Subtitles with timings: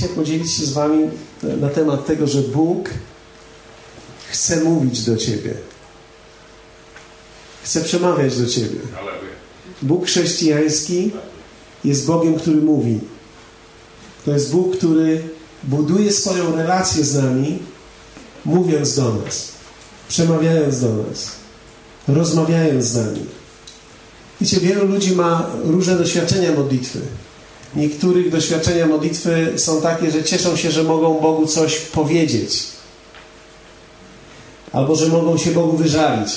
[0.00, 1.10] dzisiaj podzielić się z Wami
[1.42, 2.90] na temat tego, że Bóg
[4.30, 5.54] chce mówić do Ciebie.
[7.62, 8.80] Chce przemawiać do Ciebie.
[9.82, 11.10] Bóg chrześcijański
[11.84, 13.00] jest Bogiem, który mówi.
[14.24, 15.22] To jest Bóg, który
[15.64, 17.58] buduje swoją relację z nami,
[18.44, 19.52] mówiąc do nas,
[20.08, 21.30] przemawiając do nas,
[22.08, 23.26] rozmawiając z nami.
[24.40, 27.00] Wiecie, wielu ludzi ma różne doświadczenia modlitwy.
[27.76, 32.62] Niektórych doświadczenia modlitwy są takie, że cieszą się, że mogą Bogu coś powiedzieć.
[34.72, 36.30] Albo że mogą się Bogu wyżalić.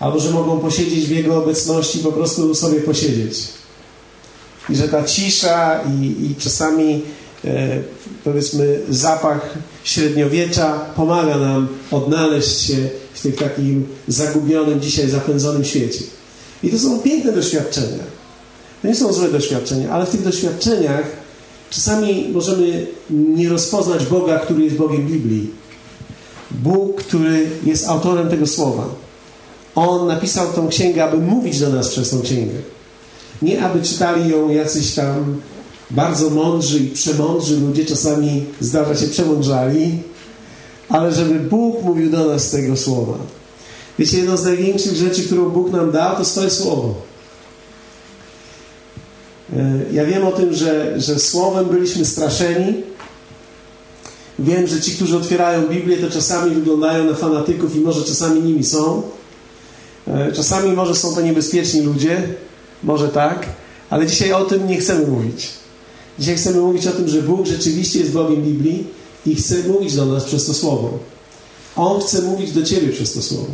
[0.00, 3.38] Albo że mogą posiedzieć w Jego obecności, po prostu sobie posiedzieć.
[4.70, 7.02] I że ta cisza i, i czasami
[7.44, 7.82] e,
[8.24, 12.76] powiedzmy zapach średniowiecza pomaga nam odnaleźć się
[13.14, 16.04] w tym takim zagubionym, dzisiaj zapędzonym świecie.
[16.62, 18.17] I to są piękne doświadczenia.
[18.82, 21.04] To nie są złe doświadczenia, ale w tych doświadczeniach
[21.70, 25.50] czasami możemy nie rozpoznać Boga, który jest Bogiem Biblii.
[26.50, 28.84] Bóg, który jest autorem tego słowa.
[29.74, 32.54] On napisał tą księgę, aby mówić do nas przez tą księgę.
[33.42, 35.40] Nie aby czytali ją jacyś tam
[35.90, 39.98] bardzo mądrzy i przemądrzy ludzie, czasami zdarza się przemądrzali,
[40.88, 43.14] ale żeby Bóg mówił do nas tego słowa.
[43.98, 46.94] Wiecie, jedną z największych rzeczy, którą Bóg nam dał, to swoje słowo.
[49.56, 52.74] E, ja wiem o tym, że, że słowem byliśmy straszeni.
[54.38, 58.64] Wiem, że ci, którzy otwierają Biblię, to czasami wyglądają na fanatyków i może czasami nimi
[58.64, 59.02] są.
[60.08, 62.22] E, czasami może są to niebezpieczni ludzie,
[62.82, 63.46] może tak,
[63.90, 65.48] ale dzisiaj o tym nie chcemy mówić.
[66.18, 68.86] Dzisiaj chcemy mówić o tym, że Bóg rzeczywiście jest Bogiem Biblii
[69.26, 70.98] i chce mówić do nas przez to słowo.
[71.76, 73.52] On chce mówić do Ciebie przez to słowo.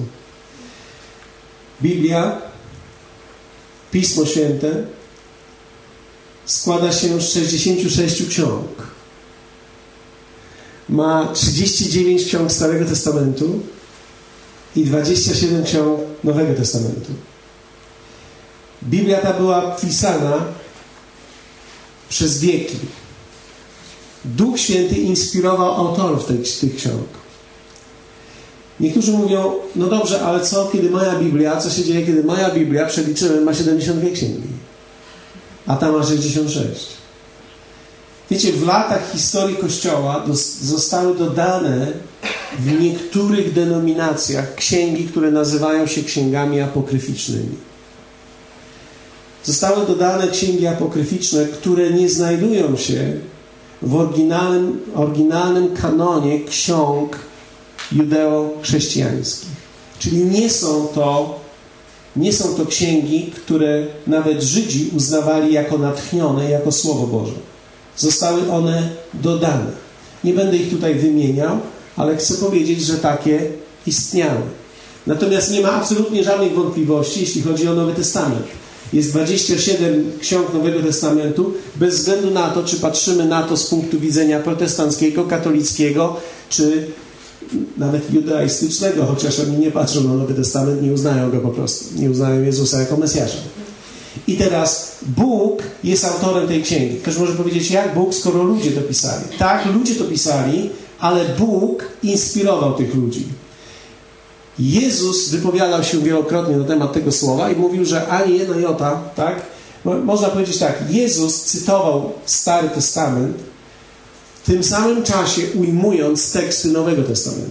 [1.83, 2.43] Biblia,
[3.91, 4.85] Pismo Święte
[6.47, 8.69] składa się z 66 ksiąg.
[10.89, 13.61] Ma 39 ksiąg Starego Testamentu
[14.77, 17.13] i 27 ksiąg Nowego Testamentu.
[18.83, 20.45] Biblia ta była pisana
[22.09, 22.77] przez wieki.
[24.25, 27.07] Duch Święty inspirował autorów tych, tych ksiąg.
[28.81, 32.87] Niektórzy mówią, no dobrze, ale co, kiedy moja Biblia, co się dzieje, kiedy moja Biblia,
[32.87, 34.49] przeliczyłem, ma 72 księgi,
[35.67, 36.87] a ta ma 66.
[38.31, 40.25] Wiecie, w latach historii Kościoła
[40.63, 41.87] zostały dodane
[42.59, 47.57] w niektórych denominacjach księgi, które nazywają się księgami apokryficznymi.
[49.45, 53.13] Zostały dodane księgi apokryficzne, które nie znajdują się
[53.83, 57.19] w oryginalnym, oryginalnym kanonie ksiąg
[57.93, 59.49] judeo-chrześcijańskich.
[59.99, 61.41] Czyli nie są to
[62.17, 67.33] nie są to księgi, które nawet Żydzi uznawali jako natchnione, jako Słowo Boże.
[67.97, 69.67] Zostały one dodane.
[70.25, 71.59] Nie będę ich tutaj wymieniał,
[71.97, 73.41] ale chcę powiedzieć, że takie
[73.87, 74.41] istniały.
[75.07, 78.47] Natomiast nie ma absolutnie żadnych wątpliwości, jeśli chodzi o Nowy Testament.
[78.93, 84.01] Jest 27 ksiąg Nowego Testamentu, bez względu na to, czy patrzymy na to z punktu
[84.01, 86.17] widzenia protestanckiego, katolickiego,
[86.49, 86.87] czy
[87.77, 91.85] nawet judaistycznego, chociaż oni nie patrzą na Nowy Testament, nie uznają go po prostu.
[92.01, 93.39] Nie uznają Jezusa jako Mesjasza.
[94.27, 96.97] I teraz Bóg jest autorem tej księgi.
[96.97, 99.25] Ktoś może powiedzieć, jak Bóg, skoro ludzie to pisali?
[99.39, 103.25] Tak, ludzie to pisali, ale Bóg inspirował tych ludzi.
[104.59, 109.43] Jezus wypowiadał się wielokrotnie na temat tego słowa i mówił, że ani jedna jota, tak?
[109.85, 113.37] Można powiedzieć tak, Jezus cytował Stary Testament,
[114.45, 117.51] w tym samym czasie ujmując teksty Nowego Testamentu.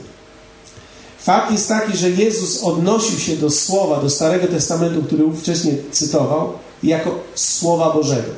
[1.20, 6.53] Fakt jest taki, że Jezus odnosił się do słowa, do Starego Testamentu, który wcześniej cytował,
[6.84, 8.30] jako słowa Bożego.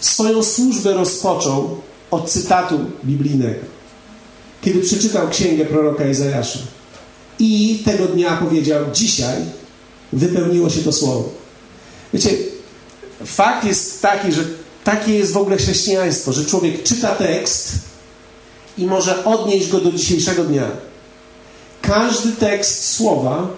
[0.00, 1.76] Swoją służbę rozpoczął
[2.10, 3.60] od cytatu biblijnego,
[4.62, 6.58] kiedy przeczytał księgę proroka Izajasza.
[7.38, 9.36] I tego dnia powiedział: Dzisiaj
[10.12, 11.28] wypełniło się to słowo.
[12.14, 12.30] Wiecie,
[13.24, 14.44] fakt jest taki, że
[14.84, 17.72] takie jest w ogóle chrześcijaństwo, że człowiek czyta tekst
[18.78, 20.70] i może odnieść go do dzisiejszego dnia.
[21.82, 23.48] Każdy tekst słowa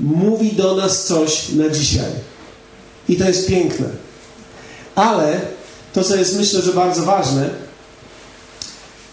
[0.00, 2.10] mówi do nas coś na dzisiaj.
[3.08, 3.86] I to jest piękne.
[4.94, 5.40] Ale
[5.92, 7.50] to, co jest myślę, że bardzo ważne,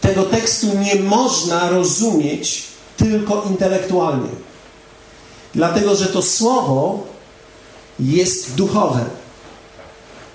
[0.01, 2.63] tego tekstu nie można rozumieć
[2.97, 4.29] tylko intelektualnie.
[5.55, 7.07] Dlatego, że to słowo
[7.99, 9.05] jest duchowe.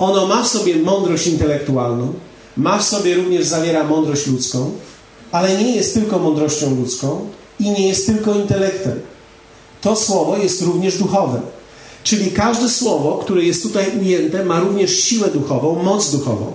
[0.05, 2.13] Ono ma w sobie mądrość intelektualną,
[2.57, 4.71] ma w sobie również zawiera mądrość ludzką,
[5.33, 7.29] ale nie jest tylko mądrością ludzką
[7.61, 9.01] i nie jest tylko intelektem.
[9.81, 11.41] To słowo jest również duchowe.
[12.03, 16.53] Czyli każde słowo, które jest tutaj ujęte, ma również siłę duchową, moc duchową.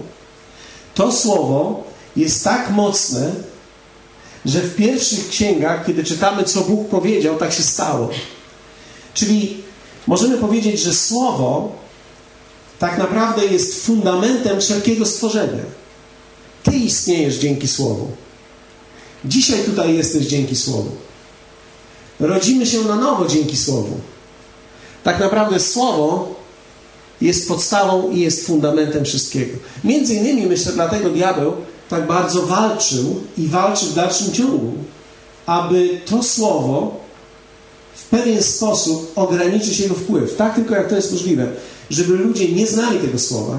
[0.95, 1.83] To słowo
[2.15, 3.31] jest tak mocne,
[4.45, 8.09] że w pierwszych księgach, kiedy czytamy, co Bóg powiedział, tak się stało.
[9.13, 9.57] Czyli
[10.07, 11.79] możemy powiedzieć, że słowo
[12.79, 15.63] tak naprawdę jest fundamentem wszelkiego stworzenia.
[16.63, 18.07] Ty istniejesz dzięki słowu.
[19.25, 20.91] Dzisiaj tutaj jesteś dzięki słowu.
[22.19, 23.99] Rodzimy się na nowo dzięki słowu.
[25.03, 26.35] Tak naprawdę słowo
[27.21, 29.57] jest podstawą i jest fundamentem wszystkiego.
[29.83, 31.53] Między innymi myślę, dlatego diabeł
[31.89, 34.73] tak bardzo walczył i walczy w dalszym ciągu,
[35.45, 36.99] aby to słowo
[37.95, 40.35] w pewien sposób ograniczyć jego wpływ.
[40.35, 41.47] Tak tylko jak to jest możliwe,
[41.89, 43.57] żeby ludzie nie znali tego słowa,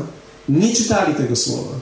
[0.48, 1.72] nie czytali tego słowa.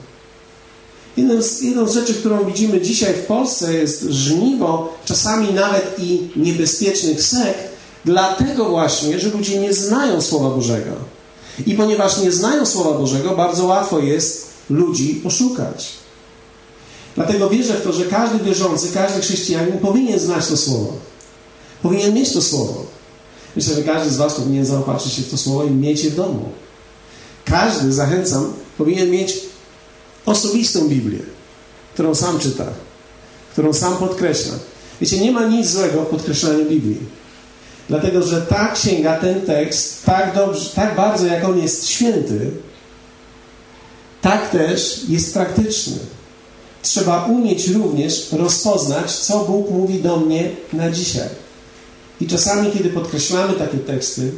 [1.17, 6.29] Jedną z, jedną z rzeczy, którą widzimy dzisiaj w Polsce jest żniwo, czasami nawet i
[6.35, 7.69] niebezpiecznych sekt,
[8.05, 10.91] dlatego właśnie, że ludzie nie znają Słowa Bożego.
[11.65, 15.89] I ponieważ nie znają Słowa Bożego, bardzo łatwo jest ludzi oszukać.
[17.15, 20.93] Dlatego wierzę w to, że każdy wierzący, każdy chrześcijanin powinien znać to Słowo.
[21.81, 22.85] Powinien mieć to Słowo.
[23.59, 26.15] Myślę, że każdy z Was powinien zaopatrzyć się w to Słowo i mieć je w
[26.15, 26.49] domu.
[27.45, 29.39] Każdy, zachęcam, powinien mieć
[30.25, 31.19] osobistą Biblię,
[31.93, 32.65] którą sam czyta,
[33.51, 34.53] którą sam podkreśla.
[35.01, 36.97] Wiecie, nie ma nic złego w podkreślaniu Biblii.
[37.89, 42.51] Dlatego, że ta księga, ten tekst, tak, dobrze, tak bardzo jak on jest święty,
[44.21, 45.97] tak też jest praktyczny.
[46.81, 51.48] Trzeba umieć również rozpoznać, co Bóg mówi do mnie na dzisiaj.
[52.21, 54.31] I czasami, kiedy podkreślamy takie teksty,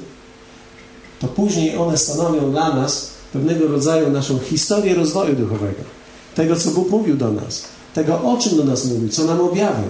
[1.20, 5.84] to później one stanowią dla nas pewnego rodzaju naszą historię rozwoju duchowego.
[6.36, 7.64] Tego, co Bóg mówił do nas.
[7.94, 9.90] Tego, o czym do nas mówił, co nam objawił.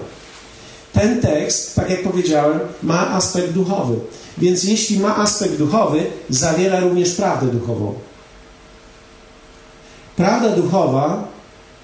[0.93, 3.95] Ten tekst, tak jak powiedziałem, ma aspekt duchowy.
[4.37, 7.93] Więc jeśli ma aspekt duchowy, zawiera również prawdę duchową.
[10.15, 11.27] Prawda duchowa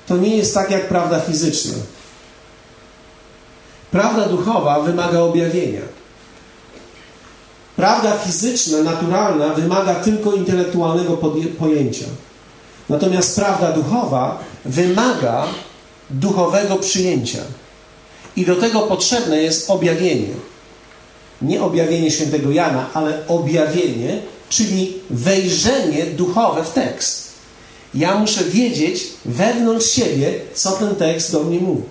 [0.08, 1.74] to nie jest tak jak prawda fizyczna.
[3.92, 5.82] Prawda duchowa wymaga objawienia.
[7.78, 11.18] Prawda fizyczna, naturalna wymaga tylko intelektualnego
[11.60, 12.06] pojęcia.
[12.90, 15.48] Natomiast prawda duchowa wymaga
[16.10, 17.40] duchowego przyjęcia.
[18.36, 20.34] I do tego potrzebne jest objawienie.
[21.42, 24.20] Nie objawienie świętego Jana, ale objawienie,
[24.50, 27.28] czyli wejrzenie duchowe w tekst.
[27.94, 31.84] Ja muszę wiedzieć wewnątrz siebie, co ten tekst do mnie mówi.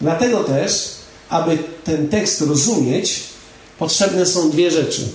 [0.00, 0.90] Dlatego też,
[1.28, 3.31] aby ten tekst rozumieć,
[3.78, 5.08] potrzebne są dwie rzeczy.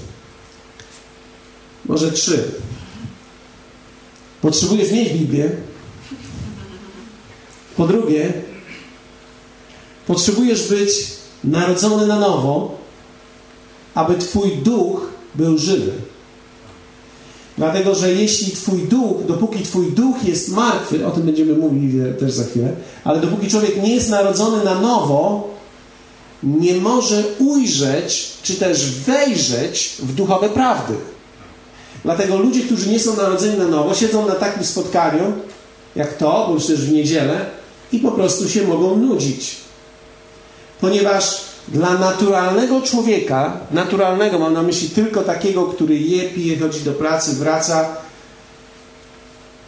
[1.85, 2.43] Może trzy.
[4.41, 5.49] Potrzebujesz mieć Biblię.
[7.77, 8.33] Po drugie,
[10.07, 10.89] potrzebujesz być
[11.43, 12.77] narodzony na nowo,
[13.95, 15.91] aby Twój duch był żywy.
[17.57, 22.31] Dlatego, że jeśli Twój duch, dopóki Twój duch jest martwy, o tym będziemy mówili też
[22.31, 25.49] za chwilę, ale dopóki człowiek nie jest narodzony na nowo,
[26.43, 30.93] nie może ujrzeć, czy też wejrzeć w duchowe prawdy.
[32.03, 35.33] Dlatego ludzie, którzy nie są narodzeni na nowo, siedzą na takim spotkaniu,
[35.95, 37.45] jak to, bądź też w niedzielę,
[37.91, 39.55] i po prostu się mogą nudzić.
[40.81, 46.91] Ponieważ dla naturalnego człowieka, naturalnego mam na myśli tylko takiego, który je, pije, chodzi do
[46.91, 47.95] pracy, wraca,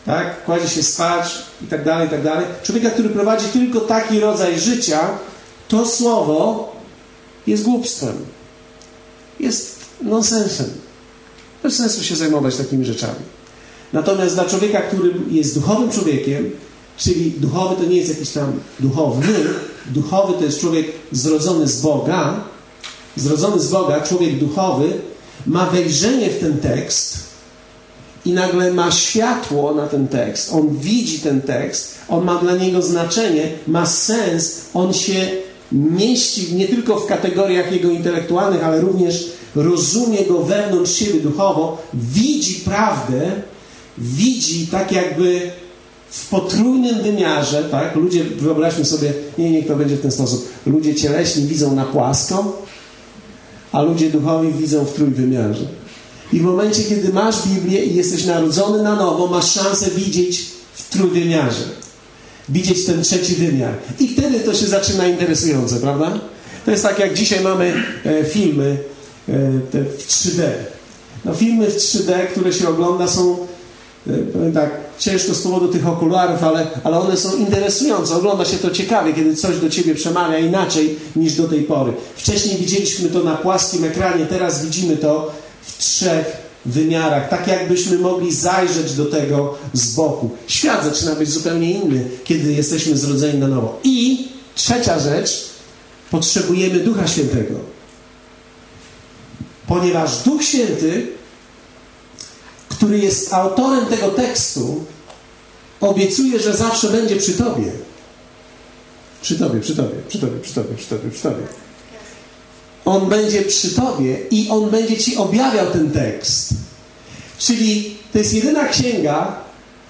[0.05, 2.45] tak, kładzie się spać i tak dalej, i tak dalej.
[2.63, 4.99] Człowieka, który prowadzi tylko taki rodzaj życia,
[5.69, 6.71] to słowo
[7.47, 8.15] jest głupstwem.
[9.39, 10.69] Jest nonsensem.
[11.63, 13.19] Bez sensu się zajmować takimi rzeczami.
[13.93, 16.51] Natomiast dla człowieka, który jest duchowym człowiekiem,
[16.97, 19.33] czyli duchowy to nie jest jakiś tam duchowny,
[19.85, 22.43] duchowy to jest człowiek zrodzony z Boga,
[23.15, 24.91] zrodzony z Boga, człowiek duchowy,
[25.45, 27.17] ma wejrzenie w ten tekst
[28.25, 30.53] i nagle ma światło na ten tekst.
[30.53, 35.31] On widzi ten tekst, on ma dla niego znaczenie, ma sens, on się
[35.71, 42.55] mieści nie tylko w kategoriach jego intelektualnych, ale również rozumie go wewnątrz siebie duchowo, widzi
[42.55, 43.31] prawdę,
[43.97, 45.51] widzi tak jakby
[46.09, 47.95] w potrójnym wymiarze, tak?
[47.95, 50.49] Ludzie, wyobraźmy sobie, nie, to będzie w ten sposób.
[50.65, 52.61] Ludzie cieleśni widzą na płasko,
[53.71, 55.65] a ludzie duchowi widzą w trójwymiarze.
[56.33, 60.89] I w momencie, kiedy masz Biblię i jesteś narodzony na nowo, masz szansę widzieć w
[60.89, 61.78] trójwymiarze.
[62.49, 63.73] Widzieć ten trzeci wymiar.
[63.99, 66.19] I wtedy to się zaczyna interesujące, prawda?
[66.65, 67.73] To jest tak, jak dzisiaj mamy
[68.05, 68.77] e, filmy
[69.29, 69.33] e,
[69.71, 70.41] w 3D.
[71.25, 73.37] No, filmy w 3D, które się ogląda, są
[74.07, 78.15] e, tak, ciężko z powodu tych okularów, ale, ale one są interesujące.
[78.15, 81.93] Ogląda się to ciekawie, kiedy coś do ciebie przemawia inaczej niż do tej pory.
[82.15, 88.35] Wcześniej widzieliśmy to na płaskim ekranie, teraz widzimy to w trzech wymiarach, tak jakbyśmy mogli
[88.35, 90.29] zajrzeć do tego z boku.
[90.47, 93.79] Świat zaczyna być zupełnie inny, kiedy jesteśmy zrodzeni na nowo.
[93.83, 95.49] I trzecia rzecz,
[96.11, 97.55] potrzebujemy Ducha Świętego.
[99.67, 101.07] Ponieważ Duch Święty,
[102.69, 104.83] który jest autorem tego tekstu,
[105.81, 107.71] obiecuje, że zawsze będzie przy Tobie.
[109.21, 111.43] Przy Tobie, przy Tobie, przy Tobie, przy Tobie, przy Tobie, przy Tobie.
[112.89, 116.53] On będzie przy Tobie i On będzie Ci objawiał ten tekst.
[117.37, 119.35] Czyli to jest jedyna księga,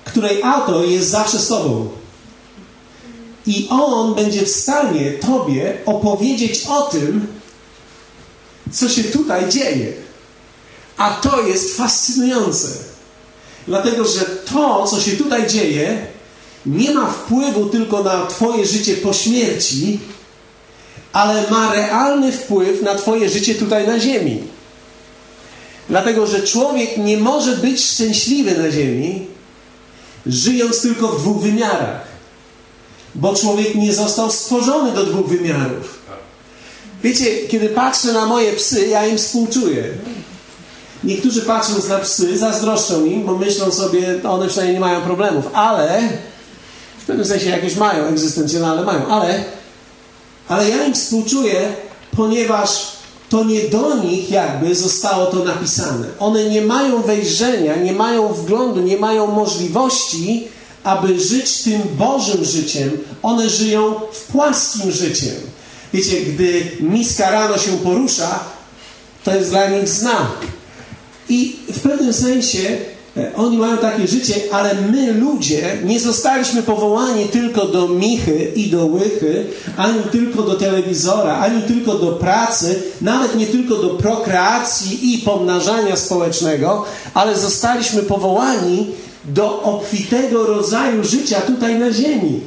[0.06, 1.89] której autor jest zawsze z Tobą.
[3.46, 7.27] I On będzie w stanie Tobie opowiedzieć o tym,
[8.72, 9.94] co się tutaj dzieje.
[10.98, 12.68] A to jest fascynujące.
[13.68, 16.08] Dlatego, że to, co się tutaj dzieje,
[16.65, 20.00] nie ma wpływu tylko na Twoje życie po śmierci,
[21.13, 24.44] ale ma realny wpływ na Twoje życie tutaj na Ziemi.
[25.89, 29.28] Dlatego, że człowiek nie może być szczęśliwy na Ziemi,
[30.25, 32.01] żyjąc tylko w dwóch wymiarach.
[33.16, 36.00] Bo człowiek nie został stworzony do dwóch wymiarów.
[37.04, 39.84] Wiecie, kiedy patrzę na moje psy, ja im współczuję.
[41.04, 46.01] Niektórzy patrząc na psy, zazdroszczą im, bo myślą sobie, one przynajmniej nie mają problemów, ale
[47.00, 49.44] w pewnym sensie jakieś mają, egzystencjonalne mają, ale,
[50.50, 51.74] ale ja im współczuję,
[52.15, 52.70] ponieważ
[53.29, 56.08] to nie do nich jakby zostało to napisane.
[56.20, 60.48] One nie mają wejrzenia, nie mają wglądu, nie mają możliwości,
[60.84, 62.91] aby żyć tym Bożym życiem.
[63.24, 65.36] One żyją w płaskim życiem.
[65.94, 68.39] Wiecie, gdy miska rano się porusza,
[69.24, 70.32] to jest dla nich znak.
[71.29, 72.77] I w pewnym sensie
[73.36, 78.86] oni mają takie życie, ale my ludzie nie zostaliśmy powołani tylko do michy i do
[78.86, 79.46] łychy,
[79.78, 85.96] ani tylko do telewizora, ani tylko do pracy, nawet nie tylko do prokreacji i pomnażania
[85.96, 88.88] społecznego, ale zostaliśmy powołani
[89.25, 92.42] do obfitego rodzaju życia tutaj na ziemi.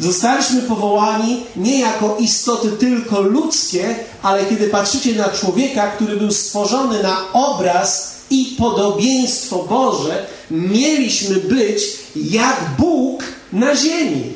[0.00, 7.02] Zostaliśmy powołani nie jako istoty tylko ludzkie, ale kiedy patrzycie na człowieka, który był stworzony
[7.02, 11.82] na obraz i podobieństwo Boże, mieliśmy być
[12.16, 13.22] jak Bóg
[13.52, 14.32] na ziemi.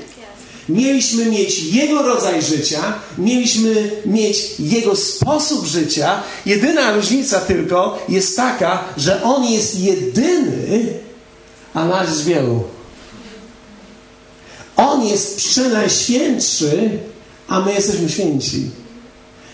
[0.69, 6.23] Mieliśmy mieć Jego rodzaj życia, mieliśmy mieć Jego sposób życia.
[6.47, 10.87] Jedyna różnica tylko jest taka, że On jest jedyny,
[11.75, 12.63] a nas jest wielu.
[14.77, 16.91] On jest przenajświętszy,
[17.49, 18.71] a my jesteśmy święci.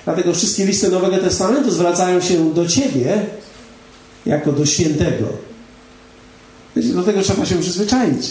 [0.05, 3.27] Dlatego wszystkie listy Nowego Testamentu zwracają się do Ciebie
[4.27, 5.27] jako do świętego.
[6.77, 8.31] Do tego trzeba się przyzwyczaić.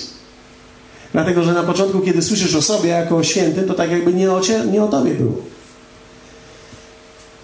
[1.11, 4.31] Dlatego, że na początku, kiedy słyszysz o sobie jako o świętym, to tak jakby nie
[4.31, 5.35] o, cie, nie o Tobie było.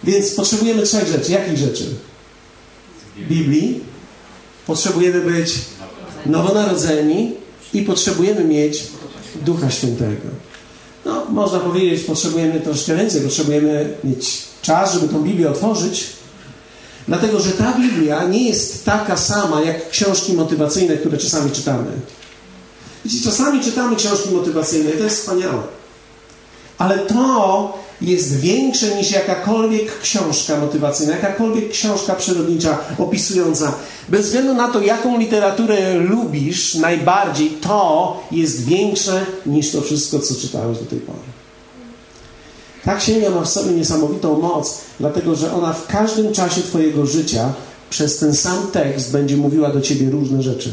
[0.03, 1.31] Więc potrzebujemy trzech rzeczy.
[1.31, 1.85] Jakich rzeczy?
[3.17, 3.79] Biblii.
[4.67, 5.53] Potrzebujemy być
[6.25, 7.33] nowonarodzeni
[7.73, 8.83] i potrzebujemy mieć
[9.45, 10.27] Ducha Świętego.
[11.05, 16.07] No, można powiedzieć, potrzebujemy troszkę więcej, potrzebujemy mieć czas, żeby tą Biblię otworzyć,
[17.09, 21.91] dlatego że ta Biblia nie jest taka sama jak książki motywacyjne, które czasami czytamy.
[23.05, 25.63] Wiecie, czasami czytamy książki motywacyjne i to jest wspaniałe.
[26.77, 33.73] Ale to jest większe niż jakakolwiek książka motywacyjna, jakakolwiek książka przyrodnicza opisująca.
[34.09, 40.35] Bez względu na to, jaką literaturę lubisz najbardziej, to jest większe niż to wszystko, co
[40.35, 41.38] czytałeś do tej pory.
[42.83, 47.53] Ta księga ma w sobie niesamowitą moc, dlatego że ona w każdym czasie Twojego życia
[47.89, 50.71] przez ten sam tekst będzie mówiła do Ciebie różne rzeczy.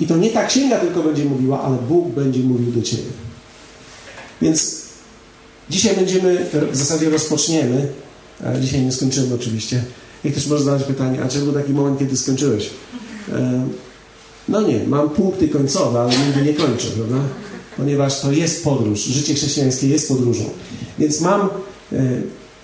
[0.00, 3.10] I to nie ta księga tylko będzie mówiła, ale Bóg będzie mówił do Ciebie.
[4.42, 4.88] Więc
[5.70, 7.88] Dzisiaj będziemy, w zasadzie rozpoczniemy,
[8.44, 9.82] a dzisiaj nie skończymy oczywiście.
[10.24, 12.70] I ktoś może zadać pytanie, a czy był taki moment, kiedy skończyłeś?
[13.32, 13.66] E,
[14.48, 17.16] no nie, mam punkty końcowe, ale nigdy nie kończę, prawda?
[17.78, 20.44] Ponieważ to jest podróż, życie chrześcijańskie jest podróżą.
[20.98, 21.48] Więc mam e,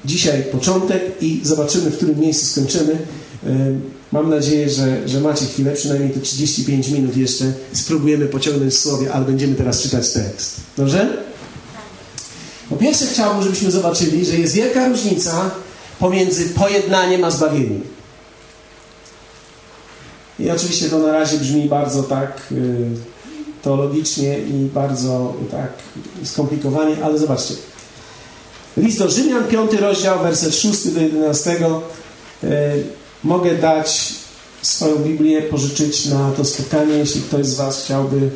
[0.05, 2.93] dzisiaj początek i zobaczymy, w którym miejscu skończymy.
[3.47, 3.49] E,
[4.13, 7.53] mam nadzieję, że, że macie chwilę, przynajmniej te 35 minut jeszcze.
[7.73, 10.57] Spróbujemy pociągnąć w słowie, ale będziemy teraz czytać tekst.
[10.77, 11.25] Dobrze?
[12.71, 15.51] Po pierwsze chciałbym, żebyśmy zobaczyli, że jest wielka różnica
[15.99, 17.81] pomiędzy pojednaniem a zbawieniem.
[20.39, 23.14] I oczywiście to na razie brzmi bardzo tak y,
[23.65, 25.73] teologicznie i bardzo tak
[26.25, 27.55] skomplikowanie, ale zobaczcie.
[28.77, 31.57] List do Rzymian, 5 rozdział, werset 6 do 11.
[32.45, 32.49] Y,
[33.25, 34.15] mogę dać
[34.63, 38.31] swoją Biblię, pożyczyć na to spotkanie, jeśli ktoś z Was chciałby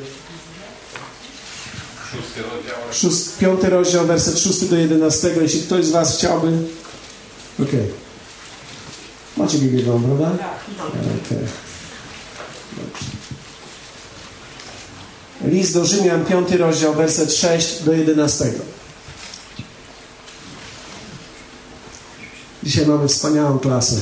[2.13, 2.77] Szósty rozdział.
[2.93, 5.31] Szóst, piąty rozdział, werset 6 do 11.
[5.41, 6.53] Jeśli ktoś z Was chciałby.
[7.63, 7.71] Ok.
[9.37, 10.33] Macie Biblię prawda?
[11.27, 11.39] Okay.
[15.45, 18.53] List do Rzymian, 5 rozdział, werset 6 do 11.
[22.63, 23.97] Dzisiaj mamy wspaniałą klasę.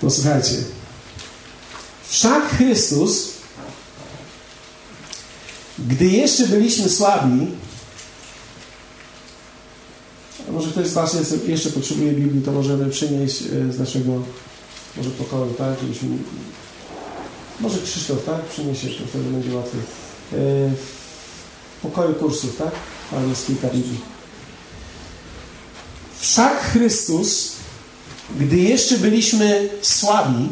[0.00, 0.56] Posłuchajcie.
[2.08, 3.28] Wszak Chrystus,
[5.78, 7.46] gdy jeszcze byliśmy słabi,
[10.48, 14.22] a może ktoś z Was jeszcze potrzebuje Biblii, to możemy przynieść e, z naszego
[14.96, 15.80] może pokoju, tak?
[15.80, 16.08] Żebyśmy...
[17.60, 18.40] Może Krzysztof, tak?
[18.42, 19.80] Przyniesie, to wtedy będzie łatwiej.
[19.80, 19.84] E,
[21.78, 22.70] w pokoju kursów, tak?
[23.10, 24.00] Tam jest kilka Biblii.
[26.18, 27.52] Wszak Chrystus,
[28.40, 30.48] gdy jeszcze byliśmy słabi,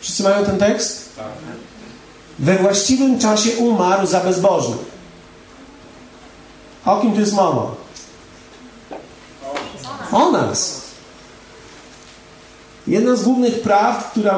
[0.00, 1.10] wszyscy mają ten tekst?
[2.38, 4.96] We właściwym czasie umarł za bezbożnych.
[6.84, 7.74] O kim tu jest mowa?
[10.12, 10.85] O nas.
[12.88, 14.30] Jedna z głównych prawd, którą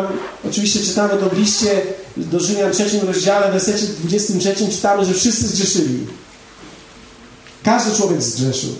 [0.48, 1.82] oczywiście czytamy to w liście
[2.16, 6.06] do Rzymian trzecim rozdziale, w wersecie 23 czytamy, że wszyscy zgrzeszyli.
[7.62, 8.70] Każdy człowiek zgrzeszył.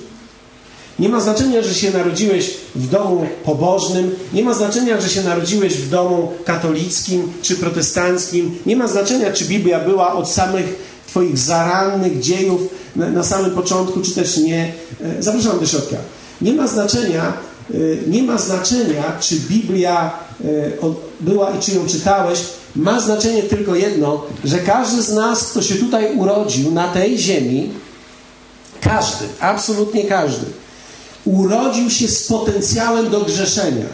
[0.99, 5.75] Nie ma znaczenia, że się narodziłeś w domu pobożnym, nie ma znaczenia, że się narodziłeś
[5.75, 12.21] w domu katolickim czy protestanckim, nie ma znaczenia, czy Biblia była od samych Twoich zarannych
[12.21, 12.61] dziejów
[12.97, 14.73] na, na samym początku, czy też nie.
[15.19, 15.97] E, zapraszam do środka.
[16.41, 17.33] Nie ma znaczenia,
[18.07, 20.11] nie ma znaczenia, czy Biblia
[20.45, 20.47] e,
[21.21, 22.39] była i czy ją czytałeś.
[22.77, 27.71] Ma znaczenie tylko jedno, że każdy z nas, kto się tutaj urodził na tej ziemi,
[28.81, 30.47] każdy, absolutnie każdy,
[31.25, 33.87] urodził się z potencjałem do grzeszenia.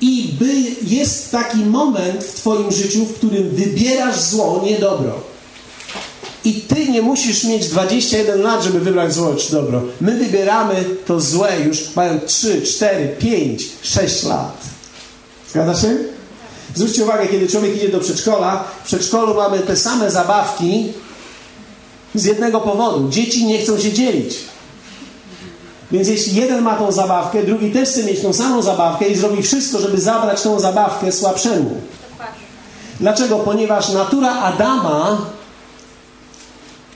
[0.00, 5.33] I by, jest taki moment w Twoim życiu, w którym wybierasz zło, nie dobro.
[6.44, 9.82] I Ty nie musisz mieć 21 lat, żeby wybrać zło czy dobro.
[10.00, 14.56] My wybieramy to złe już mając 3, 4, 5, 6 lat.
[15.50, 15.96] Zgadza się?
[16.74, 20.92] Zwróćcie uwagę, kiedy człowiek idzie do przedszkola, w przedszkolu mamy te same zabawki
[22.14, 23.08] z jednego powodu.
[23.08, 24.34] Dzieci nie chcą się dzielić.
[25.92, 29.42] Więc jeśli jeden ma tą zabawkę, drugi też chce mieć tą samą zabawkę i zrobi
[29.42, 31.80] wszystko, żeby zabrać tą zabawkę słabszemu.
[33.00, 33.38] Dlaczego?
[33.38, 35.18] Ponieważ natura Adama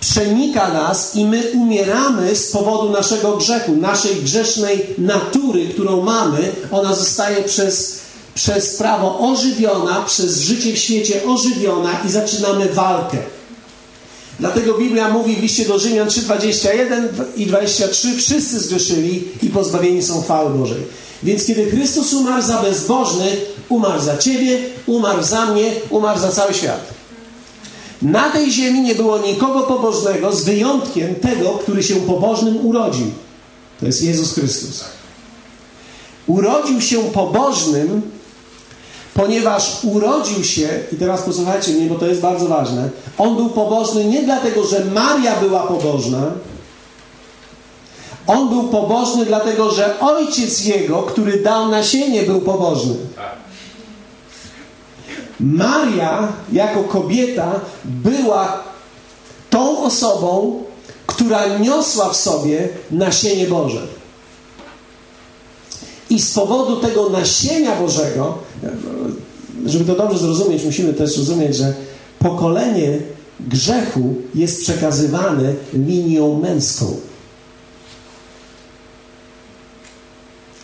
[0.00, 6.52] przenika nas i my umieramy z powodu naszego grzechu, naszej grzesznej natury, którą mamy.
[6.70, 7.98] Ona zostaje przez,
[8.34, 13.18] przez prawo ożywiona, przez życie w świecie ożywiona i zaczynamy walkę.
[14.40, 20.22] Dlatego Biblia mówi w liście do Rzymian 3:21 i 23 wszyscy zgrzeszyli i pozbawieni są
[20.22, 20.82] chwały Bożej.
[21.22, 26.54] Więc kiedy Chrystus umarł za bezbożnych, umarł za ciebie, umarł za mnie, umarł za cały
[26.54, 26.97] świat.
[28.02, 33.06] Na tej ziemi nie było nikogo pobożnego z wyjątkiem tego, który się pobożnym urodził.
[33.80, 34.84] To jest Jezus Chrystus.
[36.26, 38.02] Urodził się pobożnym
[39.18, 44.04] ponieważ urodził się, i teraz posłuchajcie mnie, bo to jest bardzo ważne, on był pobożny
[44.04, 46.22] nie dlatego, że Maria była pobożna,
[48.26, 52.94] on był pobożny dlatego, że ojciec jego, który dał nasienie, był pobożny.
[55.40, 58.62] Maria, jako kobieta, była
[59.50, 60.62] tą osobą,
[61.06, 63.86] która niosła w sobie nasienie Boże.
[66.10, 68.38] I z powodu tego nasienia Bożego,
[69.66, 71.74] żeby to dobrze zrozumieć, musimy też rozumieć, że
[72.18, 72.98] pokolenie
[73.40, 76.96] grzechu jest przekazywane linią męską.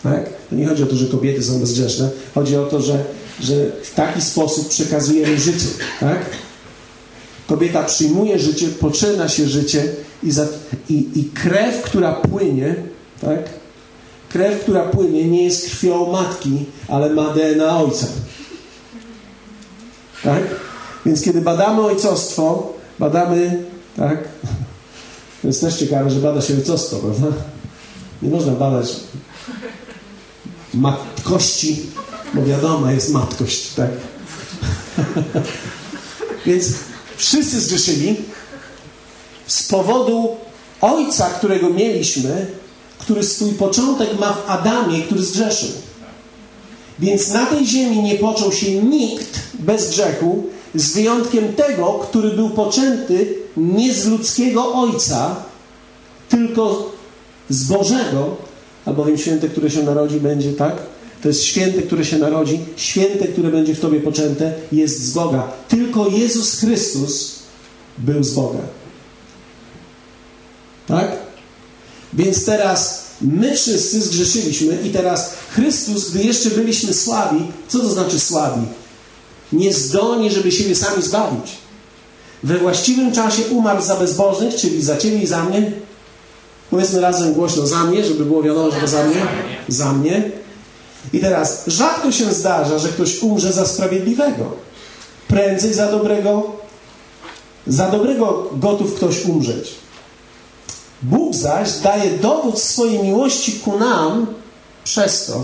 [0.03, 0.29] Tak?
[0.49, 2.09] To nie chodzi o to, że kobiety są bezgrzeszne.
[2.35, 3.03] Chodzi o to, że,
[3.39, 5.67] że w taki sposób przekazujemy życie.
[5.99, 6.25] Tak?
[7.47, 9.93] Kobieta przyjmuje życie, poczyna się życie
[10.23, 10.47] i, za,
[10.89, 12.75] i, i krew, która płynie,
[13.21, 13.39] tak?
[14.29, 18.07] krew, która płynie, nie jest krwią matki, ale ma DNA ojca.
[20.23, 20.43] Tak?
[21.05, 23.63] Więc kiedy badamy ojcostwo, badamy,
[23.97, 24.17] tak?
[25.41, 27.27] To jest też ciekawe, że bada się ojcostwo, prawda?
[28.21, 28.95] Nie można badać
[30.73, 31.85] matkości,
[32.35, 33.89] bo wiadomo, jest matkość, tak?
[36.45, 36.65] Więc
[37.17, 38.15] wszyscy zgrzeszyli
[39.47, 40.29] z powodu
[40.81, 42.47] ojca, którego mieliśmy,
[42.97, 45.69] który swój początek ma w Adamie, który zgrzeszył.
[46.99, 50.43] Więc na tej ziemi nie począł się nikt bez grzechu,
[50.75, 55.35] z wyjątkiem tego, który był poczęty nie z ludzkiego ojca,
[56.29, 56.91] tylko
[57.49, 58.35] z Bożego,
[58.85, 60.75] albowiem święte, które się narodzi, będzie tak?
[61.25, 65.51] To jest święte, które się narodzi, święte, które będzie w tobie poczęte, jest z Boga.
[65.67, 67.35] Tylko Jezus Chrystus
[67.97, 68.59] był z Boga.
[70.87, 71.17] Tak?
[72.13, 78.19] Więc teraz my wszyscy zgrzeszyliśmy i teraz Chrystus, gdy jeszcze byliśmy słabi, co to znaczy
[78.19, 78.67] słabi?
[79.53, 81.51] Niezdolni, żeby siebie sami zbawić.
[82.43, 85.71] We właściwym czasie umarł za bezbożnych, czyli za ciebie i za mnie.
[86.69, 89.27] Powiedzmy razem głośno za mnie, żeby było wiadomo, że to za mnie.
[89.67, 90.44] Za mnie.
[91.13, 94.51] I teraz rzadko się zdarza, że ktoś umrze za sprawiedliwego.
[95.27, 96.51] Prędzej za dobrego,
[97.67, 99.75] za dobrego gotów ktoś umrzeć.
[101.01, 104.27] Bóg zaś daje dowód swojej miłości ku nam
[104.83, 105.43] przez to.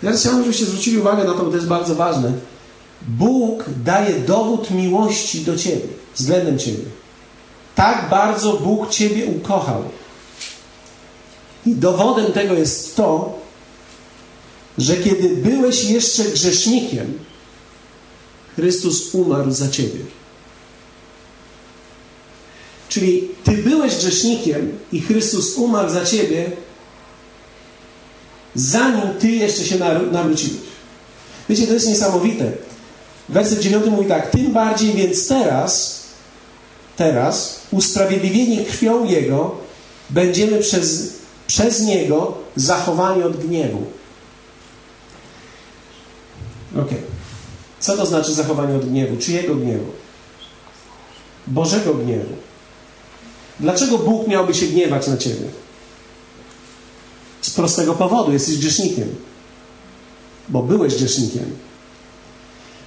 [0.00, 2.32] Teraz chciałbym, żebyście zwrócili uwagę na to, bo to jest bardzo ważne.
[3.08, 6.84] Bóg daje dowód miłości do Ciebie, względem Ciebie.
[7.74, 9.82] Tak bardzo Bóg Ciebie ukochał.
[11.66, 13.38] I dowodem tego jest to,
[14.78, 17.18] że kiedy byłeś jeszcze grzesznikiem,
[18.56, 20.00] Chrystus umarł za Ciebie.
[22.88, 26.50] Czyli Ty byłeś grzesznikiem i Chrystus umarł za Ciebie,
[28.54, 29.78] zanim Ty jeszcze się
[30.12, 30.56] nawróciłeś.
[31.48, 32.52] Wiecie, to jest niesamowite.
[33.28, 36.02] Werset 9 mówi tak: Tym bardziej więc teraz,
[36.96, 39.56] teraz, usprawiedliwieni krwią Jego,
[40.10, 41.12] będziemy przez,
[41.46, 43.86] przez Niego zachowani od gniewu.
[46.78, 46.90] Ok.
[47.80, 49.16] Co to znaczy zachowanie od gniewu?
[49.16, 49.86] Czyjego gniewu?
[51.46, 52.34] Bożego gniewu.
[53.60, 55.46] Dlaczego Bóg miałby się gniewać na ciebie?
[57.42, 59.08] Z prostego powodu, jesteś grzesznikiem.
[60.48, 61.44] Bo byłeś grzesznikiem.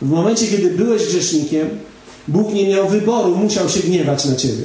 [0.02, 1.69] W momencie, kiedy byłeś grzesznikiem,
[2.28, 4.63] Bóg nie miał wyboru, musiał się gniewać na ciebie.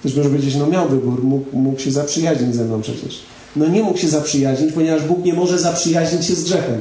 [0.00, 3.20] Ktoś może powiedzieć, no miał wybór, mógł, mógł się zaprzyjaźnić ze mną przecież.
[3.56, 6.80] No nie mógł się zaprzyjaźnić, ponieważ Bóg nie może zaprzyjaźnić się z grzechem.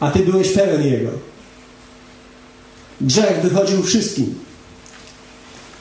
[0.00, 1.10] A ty byłeś pełen Jego.
[3.00, 4.34] Grzech wychodził wszystkim.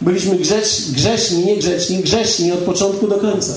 [0.02, 3.54] Byliśmy grzecz, grzeszni, niegrzeczni, grzeszni od początku do końca.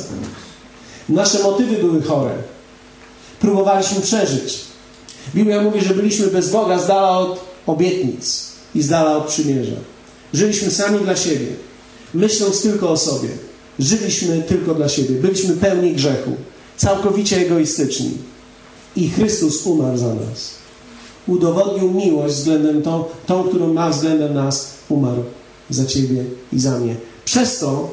[1.08, 2.34] Nasze motywy były chore.
[3.40, 4.60] Próbowaliśmy przeżyć.
[5.34, 9.76] Biblia mówi, że byliśmy bez Boga, z dala od obietnic i z dala od przymierza.
[10.34, 11.46] Żyliśmy sami dla siebie,
[12.14, 13.28] myśląc tylko o sobie.
[13.78, 15.14] Żyliśmy tylko dla siebie.
[15.14, 16.30] Byliśmy pełni grzechu,
[16.76, 18.10] całkowicie egoistyczni.
[18.96, 20.50] I Chrystus umarł za nas.
[21.26, 25.22] Udowodnił miłość względem tą, tą, którą ma względem nas, umarł
[25.70, 26.94] za Ciebie i za mnie.
[27.24, 27.90] Przez to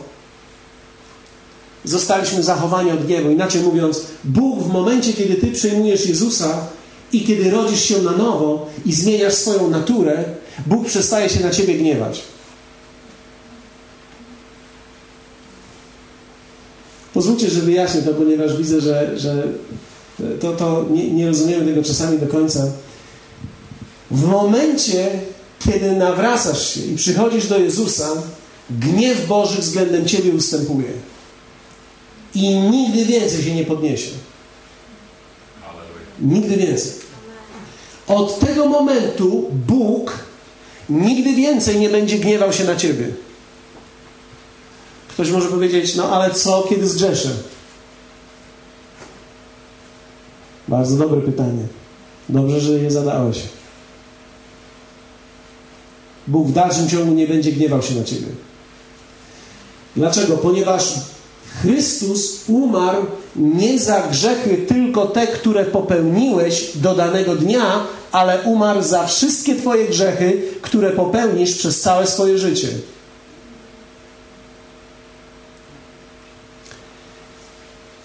[1.83, 3.31] zostaliśmy zachowani od gniewu.
[3.31, 6.67] Inaczej mówiąc, Bóg w momencie, kiedy Ty przyjmujesz Jezusa
[7.11, 10.23] i kiedy rodzisz się na nowo i zmieniasz swoją naturę,
[10.65, 12.21] Bóg przestaje się na Ciebie gniewać.
[17.15, 19.43] Pozwólcie, że wyjaśnię to, ponieważ widzę, że, że
[20.39, 22.67] to, to nie, nie rozumiemy tego czasami do końca.
[24.11, 25.09] W momencie,
[25.65, 28.09] kiedy nawracasz się i przychodzisz do Jezusa,
[28.69, 30.87] gniew Boży względem Ciebie ustępuje.
[32.33, 34.11] I nigdy więcej się nie podniesie.
[36.21, 36.91] Nigdy więcej.
[38.07, 40.19] Od tego momentu Bóg
[40.89, 43.07] nigdy więcej nie będzie gniewał się na Ciebie.
[45.15, 47.29] Ktoś może powiedzieć, no ale co, kiedy zgrzeszę?
[50.67, 51.63] Bardzo dobre pytanie.
[52.29, 53.41] Dobrze, że je zadałeś.
[56.27, 58.27] Bóg w dalszym ciągu nie będzie gniewał się na ciebie.
[59.95, 60.37] Dlaczego?
[60.37, 60.93] Ponieważ
[61.61, 69.07] Chrystus umarł nie za grzechy tylko te, które popełniłeś do danego dnia, ale umarł za
[69.07, 72.67] wszystkie Twoje grzechy, które popełnisz przez całe swoje życie.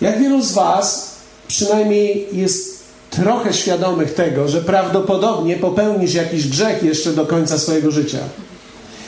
[0.01, 1.11] Jak wielu z Was
[1.49, 8.19] przynajmniej jest trochę świadomych tego, że prawdopodobnie popełnisz jakiś grzech jeszcze do końca swojego życia.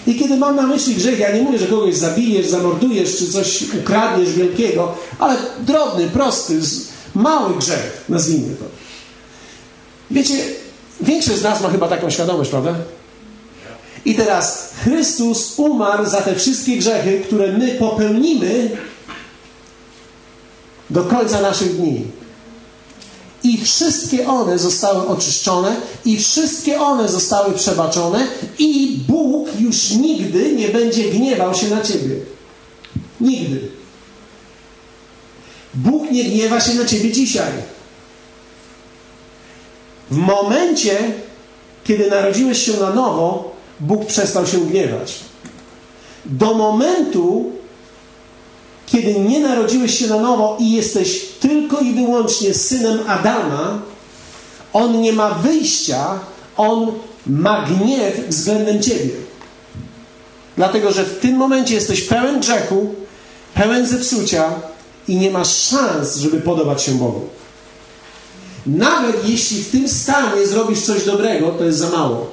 [0.07, 3.63] I kiedy mam na myśli grzech, ja nie mówię, że kogoś zabijesz, zamordujesz, czy coś
[3.63, 6.61] ukradniesz wielkiego, ale drobny, prosty,
[7.15, 8.65] mały grzech, nazwijmy to.
[10.11, 10.35] Wiecie,
[11.01, 12.75] większość z nas ma chyba taką świadomość, prawda?
[14.05, 18.71] I teraz Chrystus umarł za te wszystkie grzechy, które my popełnimy
[20.93, 22.05] do końca naszych dni.
[23.45, 28.27] I wszystkie one zostały oczyszczone, i wszystkie one zostały przebaczone,
[28.59, 32.17] i Bóg już nigdy nie będzie gniewał się na ciebie.
[33.21, 33.69] Nigdy.
[35.75, 37.53] Bóg nie gniewa się na ciebie dzisiaj.
[40.11, 40.99] W momencie,
[41.85, 45.15] kiedy narodziłeś się na nowo, Bóg przestał się gniewać.
[46.25, 47.52] Do momentu,
[48.93, 53.79] kiedy nie narodziłeś się na nowo i jesteś tylko i wyłącznie synem Adama,
[54.73, 56.21] on nie ma wyjścia,
[56.57, 56.93] on
[57.27, 59.11] ma gniew względem ciebie.
[60.57, 62.95] Dlatego, że w tym momencie jesteś pełen grzechu
[63.55, 64.51] pełen zepsucia
[65.09, 67.21] i nie masz szans, żeby podobać się Bogu.
[68.67, 72.27] Nawet jeśli w tym stanie zrobisz coś dobrego, to jest za mało.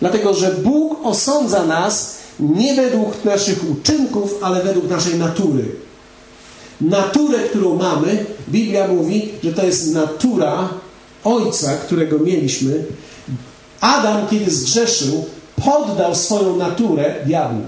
[0.00, 5.64] Dlatego, że Bóg osądza nas nie według naszych uczynków, ale według naszej natury.
[6.80, 10.68] Naturę, którą mamy, Biblia mówi, że to jest natura
[11.24, 12.84] Ojca, którego mieliśmy.
[13.80, 15.24] Adam, kiedy zgrzeszył,
[15.64, 17.64] poddał swoją naturę diabłu.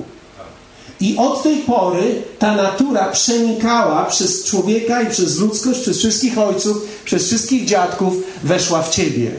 [1.01, 6.89] I od tej pory ta natura przenikała przez człowieka i przez ludzkość, przez wszystkich ojców,
[7.05, 9.31] przez wszystkich dziadków, weszła w ciebie.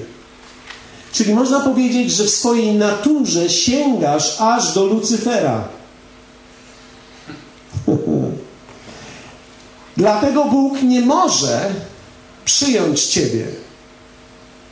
[1.12, 5.64] Czyli można powiedzieć, że w swojej naturze sięgasz aż do Lucyfera.
[9.98, 11.72] Dlatego Bóg nie może
[12.46, 13.46] przyjąć ciebie,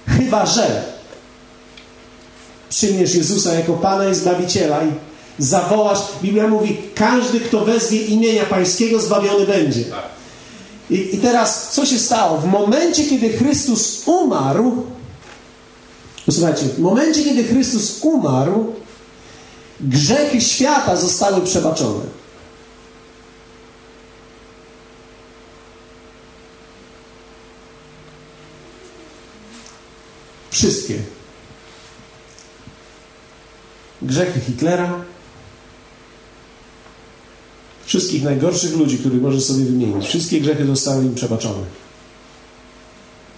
[0.08, 0.84] chyba że
[2.70, 4.92] przyjmiesz Jezusa jako Pana i Zbawiciela i
[5.40, 6.00] zawołasz.
[6.22, 9.84] Biblia mówi, każdy, kto wezwie imienia Pańskiego, zbawiony będzie.
[10.90, 12.38] I, I teraz, co się stało?
[12.38, 14.84] W momencie, kiedy Chrystus umarł,
[16.28, 18.74] Posłuchajcie, w momencie, kiedy Chrystus umarł,
[19.80, 22.06] grzechy świata zostały przebaczone.
[30.52, 31.00] Wszystkie.
[34.02, 35.06] Grzechy Hitlera,
[37.86, 41.64] wszystkich najgorszych ludzi, których możesz sobie wymienić, wszystkie grzechy zostały im przebaczone.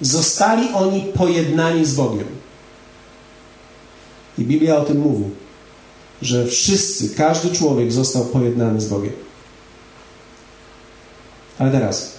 [0.02, 2.39] Zostali oni pojednani z Bogiem.
[4.40, 5.24] I Biblia o tym mówi,
[6.22, 9.14] że wszyscy, każdy człowiek został pojednany z Bogiem.
[11.58, 12.12] Ale teraz,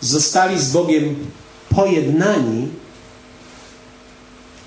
[0.00, 1.16] zostali z Bogiem
[1.70, 2.68] pojednani,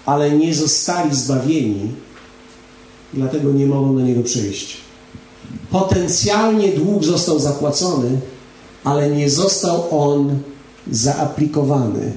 [0.05, 1.91] ale nie zostali zbawieni,
[3.13, 4.77] dlatego nie mogą do Niego przyjść.
[5.71, 8.19] Potencjalnie dług został zapłacony,
[8.83, 10.39] ale nie został on
[10.91, 12.11] zaaplikowany,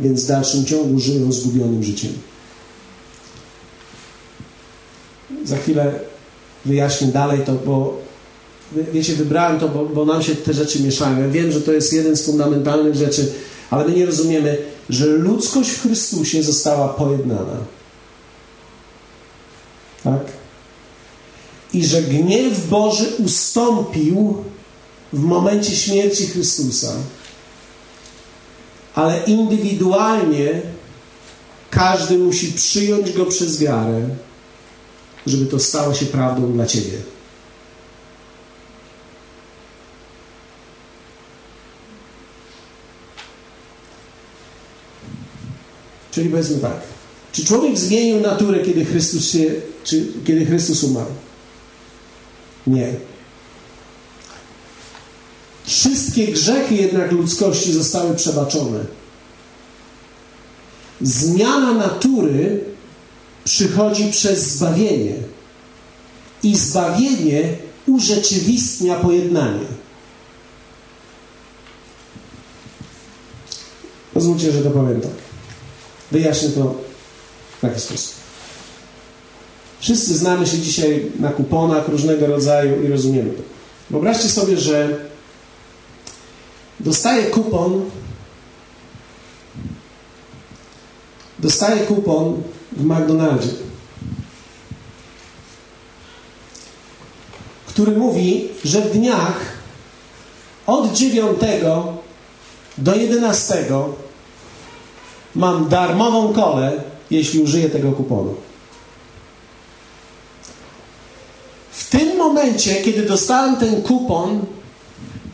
[0.00, 2.12] więc w dalszym ciągu żyją zgubionym życiem.
[5.44, 5.92] Za chwilę
[6.64, 7.98] wyjaśnię dalej to, bo
[8.92, 11.20] wiecie, wybrałem to, bo, bo nam się te rzeczy mieszają.
[11.20, 13.32] Ja wiem, że to jest jeden z fundamentalnych rzeczy,
[13.70, 14.58] ale my nie rozumiemy,
[14.90, 17.56] że ludzkość w Chrystusie została pojednana.
[20.04, 20.20] Tak?
[21.72, 24.44] I że gniew Boży ustąpił
[25.12, 26.92] w momencie śmierci Chrystusa.
[28.94, 30.62] Ale indywidualnie
[31.70, 34.08] każdy musi przyjąć go przez wiarę
[35.26, 36.98] żeby to stało się prawdą dla Ciebie.
[46.10, 46.80] Czyli powiedzmy tak.
[47.32, 49.50] Czy człowiek zmienił naturę, kiedy Chrystus, się,
[49.84, 51.10] czy, kiedy Chrystus umarł?
[52.66, 52.94] Nie.
[55.64, 58.84] Wszystkie grzechy jednak ludzkości zostały przebaczone.
[61.00, 62.60] Zmiana natury
[63.44, 65.14] przychodzi przez zbawienie.
[66.42, 69.64] I zbawienie urzeczywistnia pojednanie.
[74.14, 75.10] Pozwólcie, że to powiem tak.
[76.12, 76.74] Wyjaśnię to
[77.58, 78.14] w taki sposób.
[79.80, 83.42] Wszyscy znamy się dzisiaj na kuponach różnego rodzaju i rozumiemy to.
[83.90, 84.96] Wyobraźcie sobie, że
[86.80, 87.82] dostaję kupon
[91.38, 92.42] dostaję kupon
[92.76, 93.48] w McDonaldzie,
[97.66, 99.40] który mówi, że w dniach
[100.66, 101.38] od 9
[102.78, 103.64] do 11
[105.34, 106.72] mam darmową kolę,
[107.10, 108.34] jeśli użyję tego kuponu.
[111.70, 114.44] W tym momencie, kiedy dostałem ten kupon,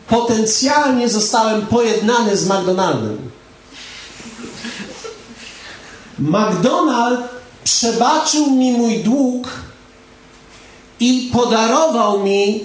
[0.07, 3.30] potencjalnie zostałem pojednany z McDonaldem.
[6.21, 7.19] McDonald
[7.63, 9.47] przebaczył mi mój dług
[10.99, 12.63] i podarował mi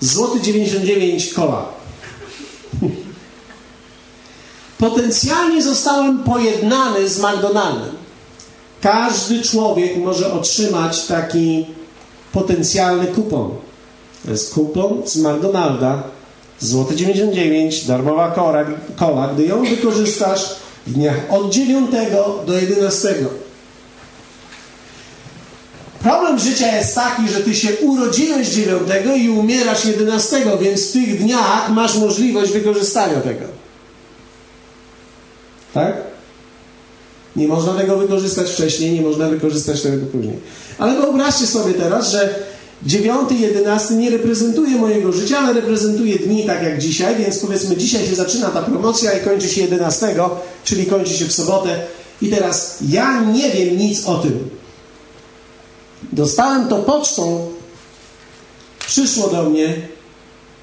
[0.00, 1.64] złoty 99 kola.
[4.78, 7.96] Potencjalnie zostałem pojednany z McDonaldem.
[8.80, 11.66] Każdy człowiek może otrzymać taki
[12.32, 13.50] potencjalny kupon.
[14.24, 16.02] To jest kupon z McDonalda,
[16.60, 18.64] złoty 99, darmowa kola,
[18.96, 19.28] kola.
[19.28, 21.90] Gdy ją wykorzystasz, w dniach od 9
[22.46, 23.14] do 11.
[26.02, 31.18] Problem życia jest taki, że ty się urodziłeś 9 i umierasz 11, więc w tych
[31.18, 33.44] dniach masz możliwość wykorzystania tego.
[35.74, 35.96] Tak?
[37.36, 40.38] Nie można tego wykorzystać wcześniej, nie można wykorzystać tego później.
[40.78, 42.34] Ale wyobraźcie sobie teraz, że
[42.82, 48.06] Dziewiąty, jedenasty nie reprezentuje mojego życia, ale reprezentuje dni tak jak dzisiaj, więc powiedzmy dzisiaj
[48.06, 51.80] się zaczyna ta promocja i kończy się jedenastego, czyli kończy się w sobotę.
[52.22, 54.50] I teraz ja nie wiem nic o tym.
[56.12, 57.48] Dostałem to pocztą,
[58.86, 59.74] przyszło do mnie,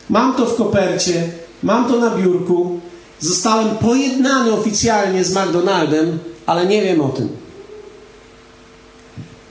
[0.10, 1.30] mam to w kopercie,
[1.64, 2.80] mam to na biurku,
[3.20, 7.30] zostałem pojednany oficjalnie z McDonaldem, ale nie wiem o tym.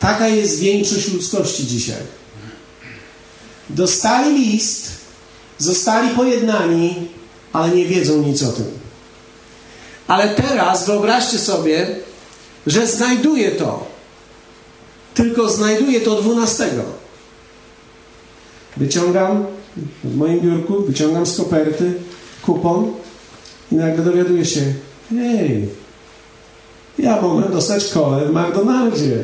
[0.00, 2.23] Taka jest większość ludzkości dzisiaj.
[3.70, 4.90] Dostali list,
[5.58, 7.08] zostali pojednani,
[7.52, 8.66] ale nie wiedzą nic o tym.
[10.06, 11.96] Ale teraz wyobraźcie sobie,
[12.66, 13.86] że znajduję to.
[15.14, 16.82] Tylko znajduję to dwunastego.
[18.76, 19.46] Wyciągam
[20.04, 21.94] w moim biurku, wyciągam z koperty
[22.42, 22.92] kupon
[23.72, 24.60] i nagle dowiaduję się,
[25.10, 25.68] hej,
[26.98, 29.22] ja mogłem dostać kolę w McDonaldzie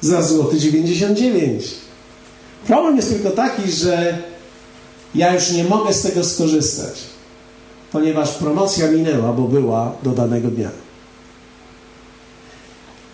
[0.00, 1.74] za złoty 99.
[2.66, 4.18] Problem jest tylko taki, że
[5.14, 6.94] ja już nie mogę z tego skorzystać,
[7.92, 10.70] ponieważ promocja minęła, bo była do danego dnia.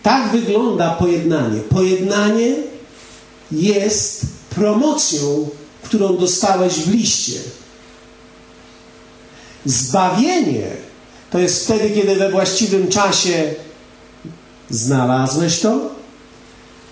[0.03, 1.61] Tak wygląda pojednanie.
[1.61, 2.55] Pojednanie
[3.53, 5.49] jest promocją,
[5.83, 7.41] którą dostałeś w liście.
[9.65, 10.67] Zbawienie
[11.31, 13.55] to jest wtedy, kiedy we właściwym czasie
[14.71, 15.81] znalazłeś to,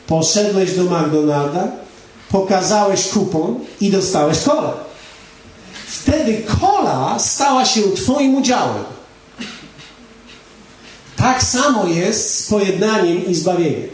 [0.07, 1.86] poszedłeś do McDonalda,
[2.31, 4.73] pokazałeś kupon i dostałeś kolę.
[5.87, 8.85] Wtedy kola stała się Twoim udziałem.
[11.17, 13.89] Tak samo jest z pojednaniem i zbawieniem.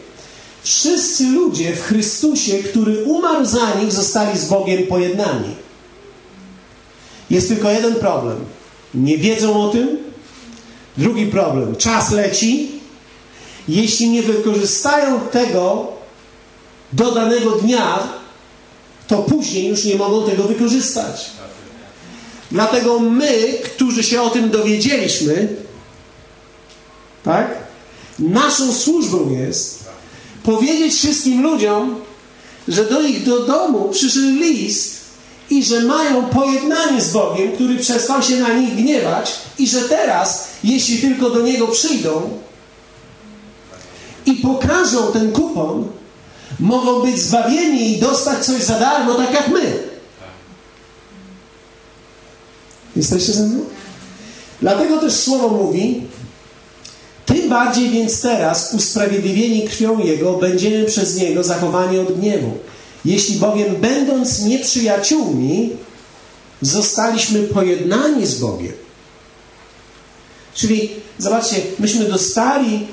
[0.63, 5.55] Wszyscy ludzie w Chrystusie, który umarł za nich, zostali z Bogiem pojednani.
[7.31, 8.37] Jest tylko jeden problem.
[8.95, 9.99] Nie wiedzą o tym.
[10.97, 11.77] Drugi problem.
[11.77, 12.71] Czas leci.
[13.69, 15.87] Jeśli nie wykorzystają tego
[16.93, 17.99] do danego dnia,
[19.13, 21.31] to później już nie mogą tego wykorzystać.
[22.51, 25.49] Dlatego my, którzy się o tym dowiedzieliśmy,
[27.25, 27.55] tak?
[28.19, 29.85] Naszą służbą jest
[30.43, 32.01] powiedzieć wszystkim ludziom,
[32.69, 35.01] że do ich do domu przyszedł list
[35.51, 40.49] i że mają pojednanie z Bogiem, który przestał się na nich gniewać i że teraz,
[40.65, 42.31] jeśli tylko do Niego przyjdą
[44.27, 45.89] i pokażą ten kupon,
[46.61, 49.79] mogą być zbawieni i dostać coś za darmo, tak jak my.
[52.97, 53.61] Jesteście ze mną?
[54.61, 56.03] Dlatego też Słowo mówi,
[57.27, 62.59] tym bardziej więc teraz, usprawiedliwieni krwią Jego, będziemy przez Niego zachowani od gniewu.
[63.05, 65.71] Jeśli bowiem, będąc nieprzyjaciółmi,
[66.61, 68.73] zostaliśmy pojednani z Bogiem.
[70.55, 72.87] Czyli, zobaczcie, myśmy dostali,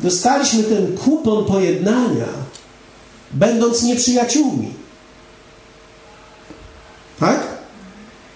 [0.00, 2.28] dostaliśmy ten kupon pojednania,
[3.36, 4.74] będąc nieprzyjaciółmi.
[7.20, 7.40] Tak?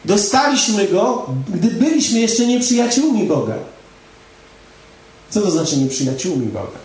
[0.04, 3.54] Dostaliśmy go, gdy byliśmy jeszcze nieprzyjaciółmi Boga.
[5.30, 6.78] Co to znaczy nieprzyjaciółmi Boga?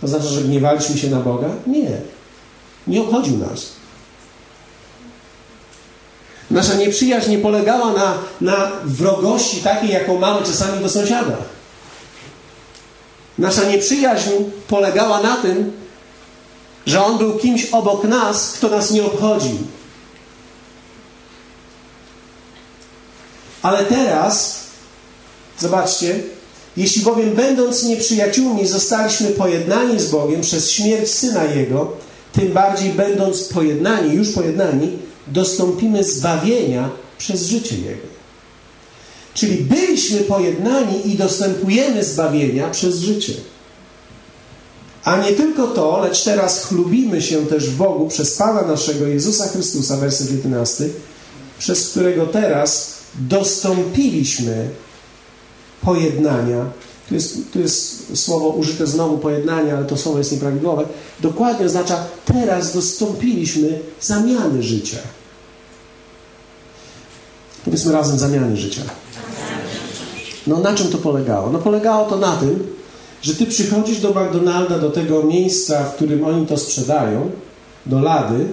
[0.00, 1.48] To znaczy, że gniewaliśmy się na Boga?
[1.66, 2.00] Nie.
[2.86, 3.66] Nie obchodził nas.
[6.50, 11.36] Nasza nieprzyjaźń nie polegała na, na wrogości takiej, jaką mamy czasami do sąsiada.
[13.38, 14.30] Nasza nieprzyjaźń
[14.68, 15.72] polegała na tym,
[16.86, 19.58] że On był kimś obok nas, kto nas nie obchodził.
[23.62, 24.60] Ale teraz,
[25.58, 26.20] zobaczcie,
[26.76, 31.92] jeśli bowiem będąc nieprzyjaciółmi zostaliśmy pojednani z Bogiem przez śmierć Syna Jego,
[32.32, 38.14] tym bardziej będąc pojednani, już pojednani, dostąpimy zbawienia przez życie Jego.
[39.34, 43.32] Czyli byliśmy pojednani i dostępujemy zbawienia przez życie.
[45.04, 49.48] A nie tylko to, lecz teraz chlubimy się też w Bogu przez Pana naszego Jezusa
[49.48, 50.88] Chrystusa, werset 11,
[51.58, 54.68] przez którego teraz dostąpiliśmy
[55.82, 56.64] pojednania.
[57.08, 60.84] Tu jest, tu jest słowo użyte znowu pojednania, ale to słowo jest nieprawidłowe.
[61.20, 64.98] Dokładnie oznacza teraz dostąpiliśmy zamiany życia.
[67.64, 68.82] Powiedzmy razem zamiany życia.
[70.46, 71.50] No na czym to polegało?
[71.50, 72.74] No polegało to na tym,
[73.24, 77.30] że ty przychodzisz do McDonalda, do tego miejsca, w którym oni to sprzedają,
[77.86, 78.46] do lady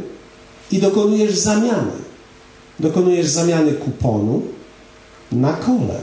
[0.71, 1.91] i dokonujesz zamiany.
[2.79, 4.41] Dokonujesz zamiany kuponu
[5.31, 5.99] na kole.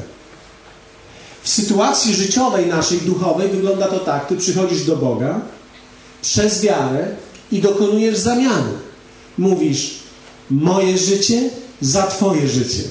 [1.43, 4.27] W sytuacji życiowej naszej, duchowej wygląda to tak.
[4.27, 5.41] Ty przychodzisz do Boga
[6.23, 7.07] przez wiarę
[7.53, 8.73] i dokonujesz zamiany.
[9.39, 9.99] Mówisz,
[10.51, 11.51] moje życie
[11.81, 12.83] za Twoje życie.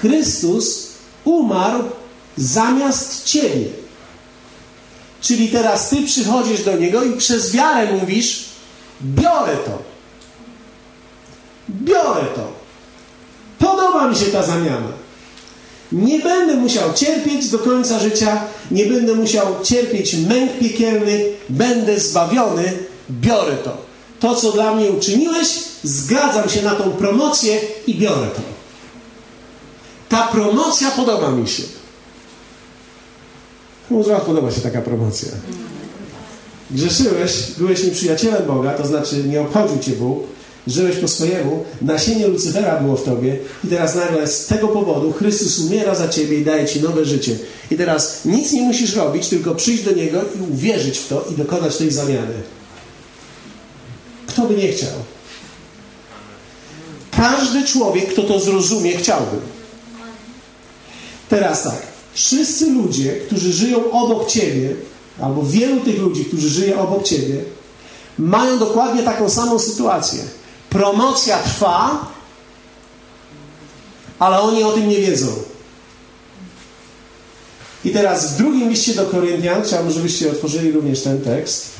[0.00, 0.89] Chrystus
[1.24, 1.84] umarł
[2.36, 3.66] zamiast Ciebie.
[5.20, 8.44] Czyli teraz ty przychodzisz do niego i przez wiarę mówisz:
[9.02, 9.78] Biorę to.
[11.68, 12.52] Biorę to.
[13.58, 14.88] Podoba mi się ta zamiana.
[15.92, 18.40] Nie będę musiał cierpieć do końca życia,
[18.70, 22.72] nie będę musiał cierpieć męk piekielnych, będę zbawiony,
[23.10, 23.76] biorę to.
[24.20, 25.48] To, co dla mnie uczyniłeś,
[25.84, 28.59] zgadzam się na tą promocję i biorę to.
[30.10, 31.62] Ta promocja podoba mi się.
[33.90, 35.28] Może Wam podoba się taka promocja.
[36.70, 40.18] Grzeszyłeś, byłeś nieprzyjacielem Boga, to znaczy nie obchodził Cię Bóg,
[40.66, 45.58] żyłeś po swojemu, nasienie Lucyfera było w Tobie i teraz nagle z tego powodu Chrystus
[45.58, 47.36] umiera za Ciebie i daje Ci nowe życie.
[47.70, 51.34] I teraz nic nie musisz robić, tylko przyjść do Niego i uwierzyć w to i
[51.34, 52.34] dokonać tej zamiany.
[54.26, 54.92] Kto by nie chciał?
[57.10, 59.36] Każdy człowiek, kto to zrozumie, chciałby.
[61.30, 61.82] Teraz tak.
[62.12, 64.74] Wszyscy ludzie, którzy żyją obok Ciebie,
[65.20, 67.44] albo wielu tych ludzi, którzy żyją obok Ciebie,
[68.18, 70.22] mają dokładnie taką samą sytuację.
[70.70, 72.06] Promocja trwa,
[74.18, 75.26] ale oni o tym nie wiedzą.
[77.84, 81.70] I teraz w drugim liście do Koryntian, chciałbym, żebyście otworzyli również ten tekst.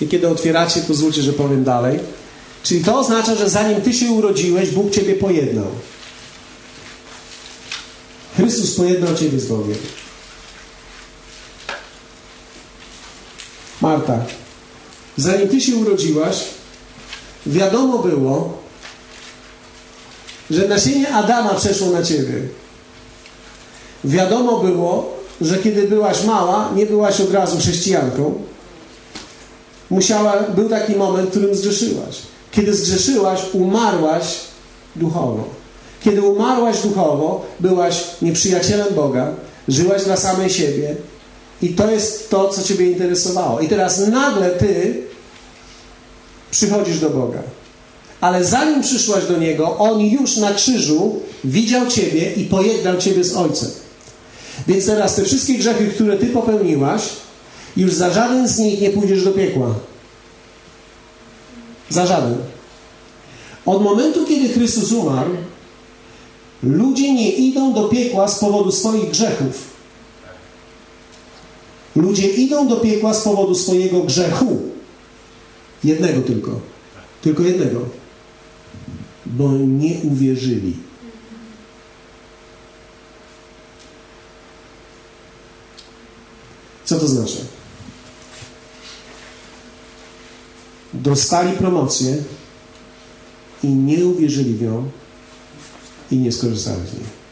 [0.00, 1.98] I kiedy otwieracie, pozwólcie, że powiem dalej.
[2.64, 5.66] Czyli to oznacza, że zanim Ty się urodziłeś, Bóg Ciebie pojednał.
[8.36, 9.78] Chrystus pojednał Ciebie z Bogiem.
[13.80, 14.18] Marta,
[15.16, 16.44] zanim Ty się urodziłaś,
[17.46, 18.58] wiadomo było,
[20.50, 22.40] że nasienie Adama przeszło na Ciebie.
[24.04, 28.42] Wiadomo było, że kiedy byłaś mała, nie byłaś od razu chrześcijanką.
[29.90, 32.33] Musiała, był taki moment, w którym zgrzeszyłaś.
[32.56, 34.24] Kiedy zgrzeszyłaś, umarłaś
[34.96, 35.44] duchowo.
[36.04, 39.32] Kiedy umarłaś duchowo, byłaś nieprzyjacielem Boga,
[39.68, 40.96] żyłaś dla samej siebie
[41.62, 43.60] i to jest to, co Ciebie interesowało.
[43.60, 45.02] I teraz nagle Ty
[46.50, 47.42] przychodzisz do Boga.
[48.20, 53.36] Ale zanim przyszłaś do Niego, On już na krzyżu widział Ciebie i pojednał Ciebie z
[53.36, 53.70] Ojcem.
[54.68, 57.02] Więc teraz te wszystkie grzechy, które Ty popełniłaś,
[57.76, 59.74] już za żaden z nich nie pójdziesz do piekła.
[61.94, 62.36] Za żaden.
[63.66, 65.30] Od momentu, kiedy Chrystus umarł,
[66.62, 69.74] ludzie nie idą do piekła z powodu swoich grzechów.
[71.96, 74.62] Ludzie idą do piekła z powodu swojego grzechu.
[75.84, 76.60] Jednego tylko.
[77.22, 77.80] Tylko jednego.
[79.26, 80.76] Bo nie uwierzyli.
[86.84, 87.36] Co to znaczy?
[90.94, 92.16] Dostali promocję
[93.62, 94.90] i nie uwierzyli w nią
[96.10, 97.24] i nie skorzystali z niej.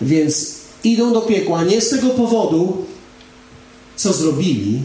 [0.00, 0.54] Więc
[0.84, 2.84] idą do piekła nie z tego powodu,
[3.96, 4.82] co zrobili,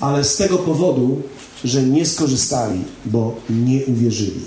[0.00, 1.22] ale z tego powodu,
[1.64, 4.40] że nie skorzystali, bo nie uwierzyli.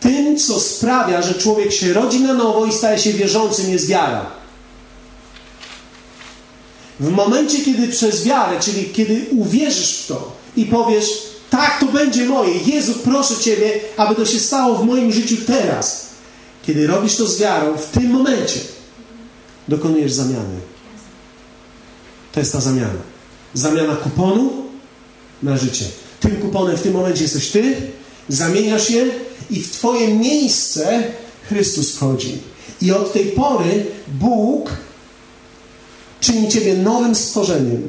[0.00, 4.37] Tym, co sprawia, że człowiek się rodzi na nowo i staje się wierzącym, jest wiara.
[7.00, 11.06] W momencie, kiedy przez wiarę, czyli kiedy uwierzysz w to i powiesz,
[11.50, 12.58] tak, to będzie moje.
[12.58, 16.08] Jezu, proszę Ciebie, aby to się stało w moim życiu teraz.
[16.66, 18.60] Kiedy robisz to z wiarą, w tym momencie
[19.68, 20.56] dokonujesz zamiany.
[22.32, 23.00] To jest ta zamiana.
[23.54, 24.50] Zamiana kuponu
[25.42, 25.84] na życie.
[26.20, 27.76] Tym kuponem w tym momencie jesteś Ty,
[28.28, 29.06] zamieniasz je
[29.50, 31.02] i w Twoje miejsce
[31.48, 32.38] Chrystus wchodzi.
[32.82, 34.70] I od tej pory Bóg
[36.20, 37.88] czyni Ciebie nowym stworzeniem.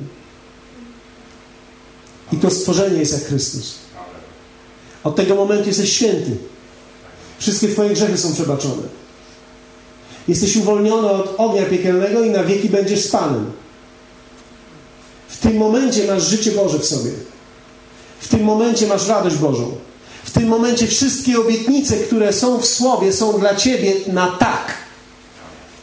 [2.34, 3.76] I to stworzenie jest jak Chrystus.
[5.04, 6.38] Od tego momentu jesteś święty.
[7.40, 8.84] Wszystkie Twoje grzechy są przebaczone.
[10.28, 13.52] Jesteś uwolniony od ognia piekielnego i na wieki będziesz z Panem.
[15.28, 17.12] W tym momencie masz życie Boże w sobie.
[18.20, 19.72] W tym momencie masz radość Bożą.
[20.24, 24.74] W tym momencie wszystkie obietnice, które są w Słowie, są dla Ciebie na tak.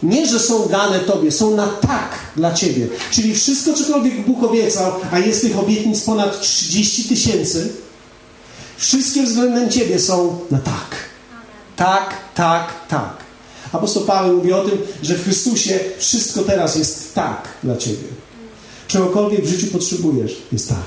[0.03, 2.89] Nie, że są dane Tobie, są na tak dla Ciebie.
[3.11, 7.73] Czyli wszystko, cokolwiek Bóg obiecał, a jest tych obietnic ponad 30 tysięcy,
[8.77, 10.97] wszystkie względem Ciebie są na tak.
[11.77, 13.17] Tak, tak, tak.
[13.73, 18.09] Apostoł Paweł mówi o tym, że w Chrystusie wszystko teraz jest tak dla Ciebie.
[18.89, 20.87] Czegokolwiek w życiu potrzebujesz, jest tak.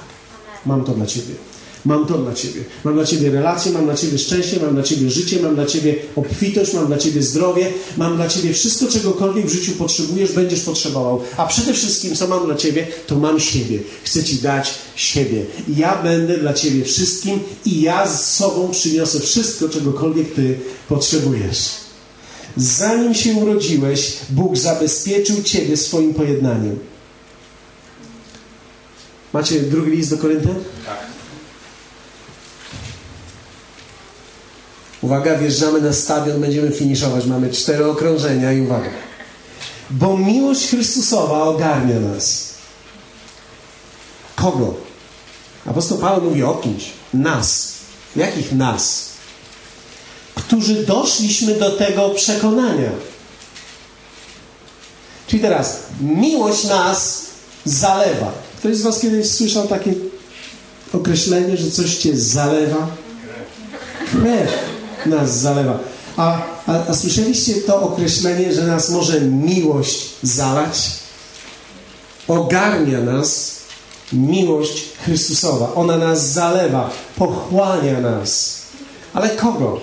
[0.65, 1.48] Mam to dla Ciebie.
[1.85, 2.63] Mam to dla Ciebie.
[2.83, 5.95] Mam dla Ciebie relacje, mam dla Ciebie szczęście, mam dla Ciebie życie, mam dla Ciebie
[6.15, 7.67] obfitość, mam dla Ciebie zdrowie,
[7.97, 11.21] mam dla Ciebie wszystko, czegokolwiek w życiu potrzebujesz, będziesz potrzebował.
[11.37, 13.79] A przede wszystkim, co mam dla Ciebie, to mam siebie.
[14.03, 15.45] Chcę Ci dać siebie.
[15.77, 20.59] Ja będę dla Ciebie wszystkim i ja z sobą przyniosę wszystko, czegokolwiek Ty
[20.89, 21.69] potrzebujesz.
[22.57, 26.79] Zanim się urodziłeś, Bóg zabezpieczył Ciebie swoim pojednaniem.
[29.33, 30.55] Macie drugi list do Koryntian?
[30.85, 31.08] Tak.
[35.09, 37.25] Uwaga, wjeżdżamy na stadion, będziemy finiszować.
[37.25, 38.89] Mamy cztery okrążenia i uwaga.
[39.89, 42.53] Bo miłość Chrystusowa ogarnia nas.
[44.35, 44.73] Kogo?
[45.65, 46.85] Apostoł Paweł mówi o kimś.
[47.13, 47.73] Nas.
[48.15, 49.09] Jakich nas?
[50.35, 52.91] Którzy doszliśmy do tego przekonania.
[55.27, 57.25] Czyli teraz, miłość nas
[57.65, 58.31] zalewa.
[58.57, 59.93] Ktoś z Was kiedyś słyszał takie
[60.93, 62.87] określenie, że coś Cię zalewa?
[64.11, 65.79] Krew nas zalewa.
[66.17, 70.91] A, a, a słyszeliście to określenie, że nas może miłość zalać?
[72.27, 73.59] Ogarnia nas
[74.13, 75.73] miłość Chrystusowa.
[75.75, 78.61] Ona nas zalewa, pochłania nas.
[79.13, 79.81] Ale kogo?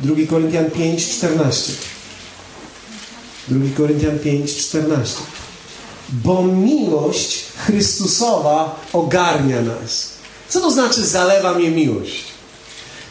[0.00, 1.72] 2 Koryntian 5, 14.
[3.48, 5.18] 2 Koryntian 5, 14.
[6.08, 10.12] Bo miłość Chrystusowa ogarnia nas.
[10.48, 12.31] Co to znaczy zalewa mnie miłość?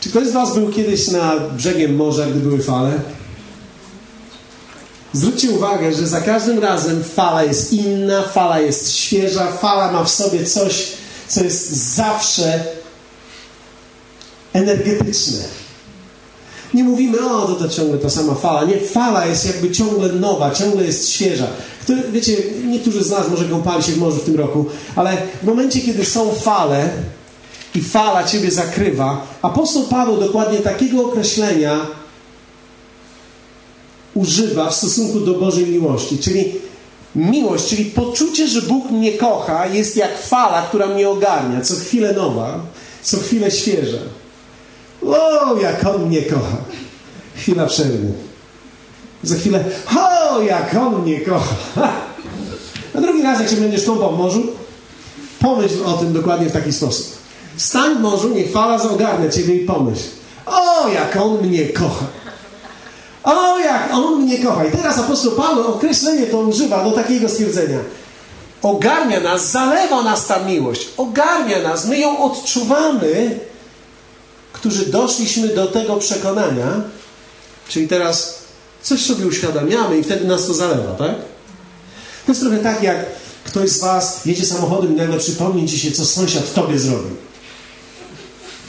[0.02, 2.92] Czy ktoś z Was był kiedyś na brzegiem morza, gdy były fale?
[5.14, 10.10] Zwróćcie uwagę, że za każdym razem fala jest inna, fala jest świeża, fala ma w
[10.10, 10.88] sobie coś,
[11.28, 12.64] co jest zawsze
[14.54, 15.44] energetyczne.
[16.74, 18.64] Nie mówimy, o, to, to ciągle ta sama fala.
[18.64, 21.48] Nie, fala jest jakby ciągle nowa, ciągle jest świeża.
[21.82, 25.46] Który, wiecie, niektórzy z nas może kąpali się w morzu w tym roku, ale w
[25.46, 26.90] momencie, kiedy są fale,
[27.76, 29.28] i fala ciebie zakrywa.
[29.42, 31.80] Apostoł Paweł dokładnie takiego określenia
[34.14, 36.18] używa w stosunku do Bożej miłości.
[36.18, 36.54] Czyli
[37.16, 42.14] miłość, czyli poczucie, że Bóg mnie kocha, jest jak fala, która mnie ogarnia, co chwilę
[42.14, 42.60] nowa,
[43.02, 43.98] co chwilę świeża.
[45.06, 46.58] O, jak On mnie kocha.
[47.36, 48.14] Chwila przerwy.
[49.24, 49.64] Za chwilę,
[49.98, 51.56] o, jak On mnie kocha.
[52.96, 54.48] A drugi raz, jak się będziesz kąpał w morzu,
[55.40, 57.21] pomyśl o tym dokładnie w taki sposób.
[57.58, 60.04] Stań w morzu, niech fala zaogarnia ciebie i pomyśl.
[60.46, 62.06] O, jak on mnie kocha.
[63.24, 64.66] O, jak on mnie kocha.
[64.66, 67.80] I teraz apostoł Paweł określenie to używa do takiego stwierdzenia.
[68.62, 70.88] Ogarnia nas, zalewa nas ta miłość.
[70.98, 73.40] Ogarnia nas, my ją odczuwamy,
[74.54, 76.82] którzy doszliśmy do tego przekonania.
[77.68, 78.40] Czyli teraz
[78.82, 81.16] coś sobie uświadamiamy i wtedy nas to zalewa, tak?
[82.26, 83.06] To jest trochę tak, jak
[83.44, 87.31] ktoś z Was jedzie samochodem i nagle przypomni Ci się, co sąsiad Tobie zrobił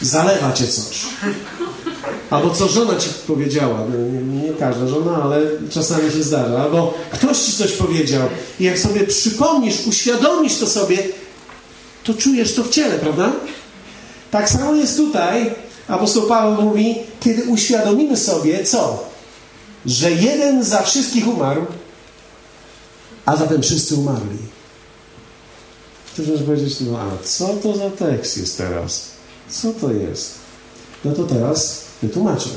[0.03, 1.07] zalewa cię coś.
[2.31, 3.79] Albo co żona ci powiedziała.
[4.13, 5.41] Nie, nie, każda żona, ale
[5.71, 6.63] czasami się zdarza.
[6.63, 8.29] Albo ktoś ci coś powiedział.
[8.61, 10.99] I jak sobie przypomnisz, uświadomisz to sobie,
[12.05, 13.33] to czujesz to w ciele, prawda?
[14.31, 15.55] Tak samo jest tutaj.
[15.89, 19.05] Apostoł Paweł mówi, kiedy uświadomimy sobie, co?
[19.87, 21.67] Że jeden za wszystkich umarł,
[23.27, 24.39] a zatem wszyscy umarli.
[26.13, 29.12] Ktoś może powiedzieć, no a co to za tekst jest teraz?
[29.53, 30.35] Co to jest?
[31.05, 32.49] No to teraz wytłumaczę.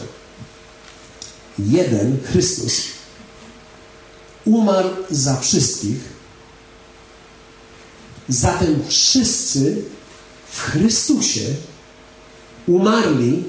[1.59, 2.81] Jeden, Chrystus,
[4.45, 5.97] umarł za wszystkich,
[8.29, 9.81] zatem wszyscy
[10.51, 11.41] w Chrystusie
[12.67, 13.43] umarli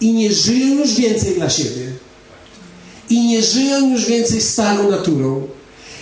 [0.00, 1.92] i nie żyją już więcej dla siebie.
[3.10, 5.48] I nie żyją już więcej starą naturą.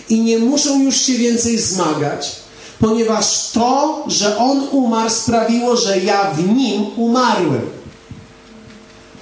[0.08, 2.36] I nie muszą już się więcej zmagać
[2.80, 7.70] ponieważ to, że On umarł, sprawiło, że ja w Nim umarłem.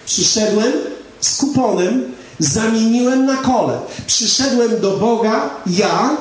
[0.07, 0.73] Przyszedłem
[1.21, 3.79] z kuponem, zamieniłem na kole.
[4.07, 6.17] Przyszedłem do Boga, ja,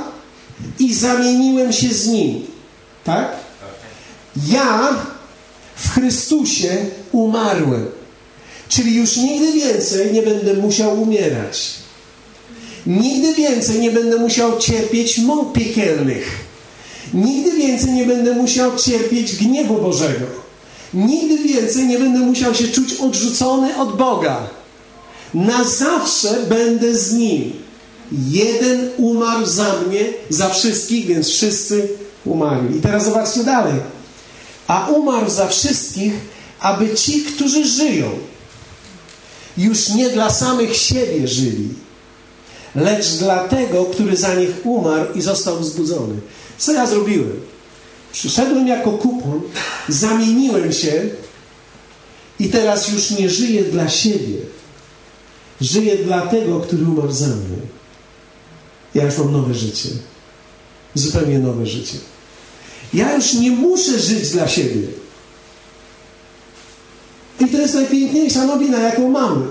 [0.79, 2.45] i zamieniłem się z Nim.
[3.03, 3.31] Tak?
[4.47, 4.89] Ja
[5.75, 7.87] w Chrystusie umarłem.
[8.69, 11.73] Czyli już nigdy więcej nie będę musiał umierać.
[12.85, 16.44] Nigdy więcej nie będę musiał cierpieć mąk piekielnych.
[17.13, 20.25] Nigdy więcej nie będę musiał cierpieć gniewu Bożego.
[20.93, 24.47] Nigdy więcej nie będę musiał się czuć odrzucony od Boga.
[25.33, 27.53] Na zawsze będę z Nim.
[28.29, 29.99] Jeden umarł za mnie,
[30.29, 31.89] za wszystkich, więc wszyscy
[32.25, 32.77] umarli.
[32.77, 33.73] I teraz zobaczcie dalej.
[34.67, 36.13] A umarł za wszystkich,
[36.59, 38.09] aby ci, którzy żyją,
[39.57, 41.69] już nie dla samych siebie żyli,
[42.75, 46.15] lecz dla tego, który za nich umarł i został wzbudzony.
[46.57, 47.39] Co ja zrobiłem?
[48.11, 49.41] Przyszedłem jako kupon,
[49.89, 51.09] zamieniłem się
[52.39, 54.37] i teraz już nie żyję dla siebie.
[55.61, 57.57] Żyję dla tego, który umarł za mnie.
[58.95, 59.89] Ja już mam nowe życie.
[60.93, 61.97] Zupełnie nowe życie.
[62.93, 64.81] Ja już nie muszę żyć dla siebie.
[67.39, 69.45] I to jest najpiękniejsza nowina, jaką mamy.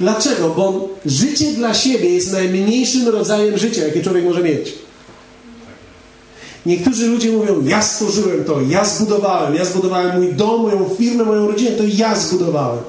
[0.00, 0.48] Dlaczego?
[0.48, 4.72] Bo życie dla siebie jest najmniejszym rodzajem życia, jakie człowiek może mieć.
[6.66, 11.46] Niektórzy ludzie mówią, ja stworzyłem to, ja zbudowałem, ja zbudowałem mój dom, moją firmę, moją
[11.48, 12.82] rodzinę, to ja zbudowałem.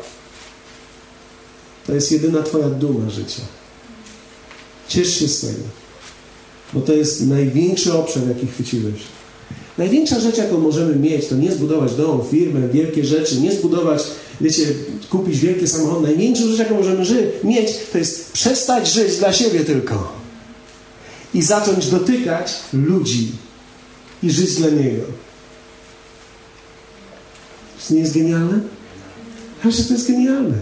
[1.88, 3.42] To jest jedyna Twoja duma życia.
[4.88, 5.64] Ciesz się z tego,
[6.74, 8.94] bo to jest największy obszar, jaki chwyciłeś.
[9.78, 14.04] Największa rzecz, jaką możemy mieć, to nie zbudować dom, firmę, wielkie rzeczy, nie zbudować,
[14.42, 14.64] wiecie,
[15.10, 16.08] kupić wielkie samochody.
[16.08, 20.14] Największą rzecz, jaką możemy ży- mieć, to jest przestać żyć dla siebie tylko
[21.34, 23.32] i zacząć dotykać ludzi
[24.24, 25.04] i żyć dla Niego.
[27.80, 28.60] Czy nie jest genialne?
[29.62, 30.58] Proszę, to jest genialne.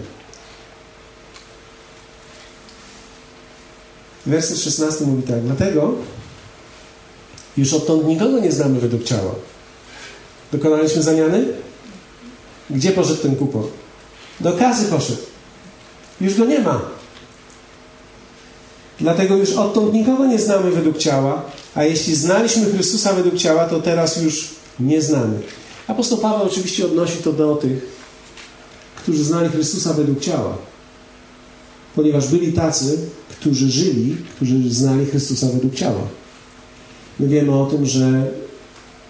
[4.26, 5.42] Werset 16 mówi tak.
[5.42, 5.94] Dlatego
[7.58, 9.36] już odtąd nikogo nie znamy według ciała.
[10.52, 11.46] Dokonaliśmy zamiany?
[12.70, 13.64] Gdzie poszedł ten kupon?
[14.40, 15.22] Do kazy poszedł.
[16.22, 16.82] Już go nie ma.
[19.00, 21.46] Dlatego już odtąd nikogo nie znamy według ciała,
[21.78, 24.50] a jeśli znaliśmy Chrystusa według ciała, to teraz już
[24.80, 25.40] nie znamy.
[25.88, 27.98] Apostoł Paweł oczywiście odnosi to do tych,
[28.96, 30.58] którzy znali Chrystusa według ciała,
[31.96, 32.98] ponieważ byli tacy,
[33.30, 36.02] którzy żyli, którzy znali Chrystusa według ciała.
[37.20, 38.32] My wiemy o tym, że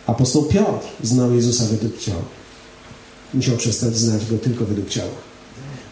[0.08, 2.22] apostoł Piotr znał Jezusa według ciała.
[3.34, 5.16] Musiał przestać znać go tylko według ciała.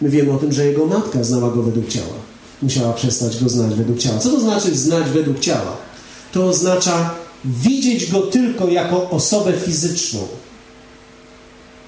[0.01, 2.15] My wiemy o tym, że jego matka znała go według ciała.
[2.61, 4.19] Musiała przestać go znać według ciała.
[4.19, 5.85] Co to znaczy znać według ciała?
[6.35, 7.15] To oznacza
[7.45, 10.27] widzieć go tylko jako osobę fizyczną,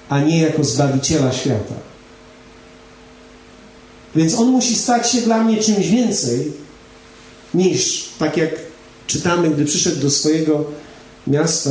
[0.08, 1.74] a nie jako zbawiciela świata.
[4.16, 6.52] Więc on musi stać się dla mnie czymś więcej
[7.54, 8.50] niż, tak jak
[9.06, 10.64] czytamy, gdy przyszedł do swojego
[11.26, 11.70] miasta,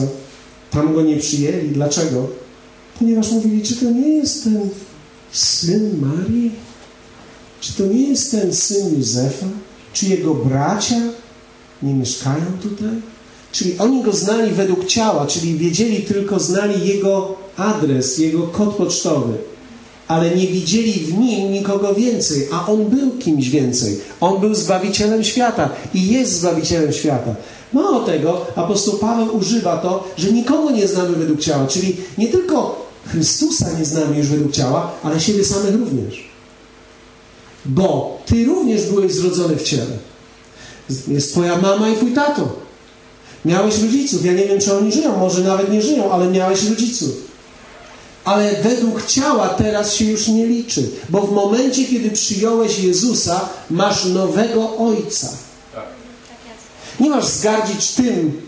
[0.71, 1.69] tam go nie przyjęli.
[1.69, 2.27] Dlaczego?
[2.99, 4.69] Ponieważ mówili, czy to nie jest ten
[5.31, 6.51] syn Marii?
[7.61, 9.45] Czy to nie jest ten syn Józefa?
[9.93, 11.01] Czy jego bracia
[11.83, 12.89] nie mieszkają tutaj?
[13.51, 19.33] Czyli oni go znali według ciała, czyli wiedzieli tylko, znali jego adres, jego kod pocztowy,
[20.07, 23.99] ale nie widzieli w nim nikogo więcej, a on był kimś więcej.
[24.21, 27.35] On był zbawicielem świata i jest zbawicielem świata.
[27.73, 32.87] Mało tego, apostoł Paweł używa to, że nikogo nie znamy według ciała, czyli nie tylko
[33.07, 36.27] Chrystusa nie znamy już według ciała, ale siebie samych również.
[37.65, 39.97] Bo ty również byłeś zrodzony w ciele.
[41.07, 42.49] Jest twoja mama i twój tato.
[43.45, 44.25] Miałeś rodziców.
[44.25, 45.17] Ja nie wiem, czy oni żyją.
[45.17, 47.09] Może nawet nie żyją, ale miałeś rodziców.
[48.25, 50.89] Ale według ciała teraz się już nie liczy.
[51.09, 55.27] Bo w momencie, kiedy przyjąłeś Jezusa, masz nowego Ojca.
[56.99, 58.41] Nie masz zgardzić tym,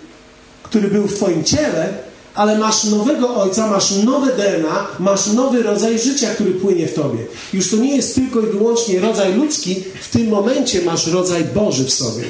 [0.64, 1.94] który był w twoim ciele,
[2.40, 7.26] ale masz nowego ojca, masz nowe DNA, masz nowy rodzaj życia, który płynie w tobie.
[7.54, 11.86] Już to nie jest tylko i wyłącznie rodzaj ludzki, w tym momencie masz rodzaj Boży
[11.86, 12.24] w sobie.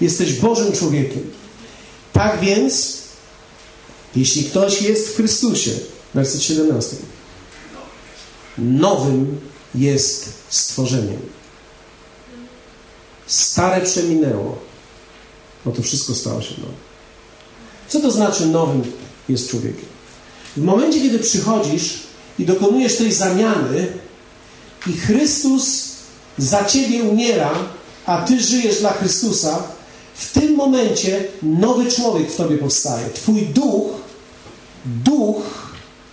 [0.00, 1.30] Jesteś Bożym człowiekiem.
[2.12, 2.98] Tak więc,
[4.16, 5.70] jeśli ktoś jest w Chrystusie,
[6.14, 6.96] werset 17,
[8.58, 9.40] nowym
[9.74, 11.20] jest stworzeniem.
[13.26, 14.58] Stare przeminęło.
[15.66, 16.72] No to wszystko stało się nowe.
[17.88, 18.99] Co to znaczy nowym
[19.32, 19.88] jest człowiekiem?
[20.56, 22.00] W momencie, kiedy przychodzisz
[22.38, 23.86] i dokonujesz tej zamiany
[24.86, 25.90] i Chrystus
[26.38, 27.50] za ciebie umiera,
[28.06, 29.62] a ty żyjesz dla Chrystusa,
[30.14, 33.10] w tym momencie nowy człowiek w tobie powstaje.
[33.10, 33.90] Twój duch,
[34.84, 35.42] duch,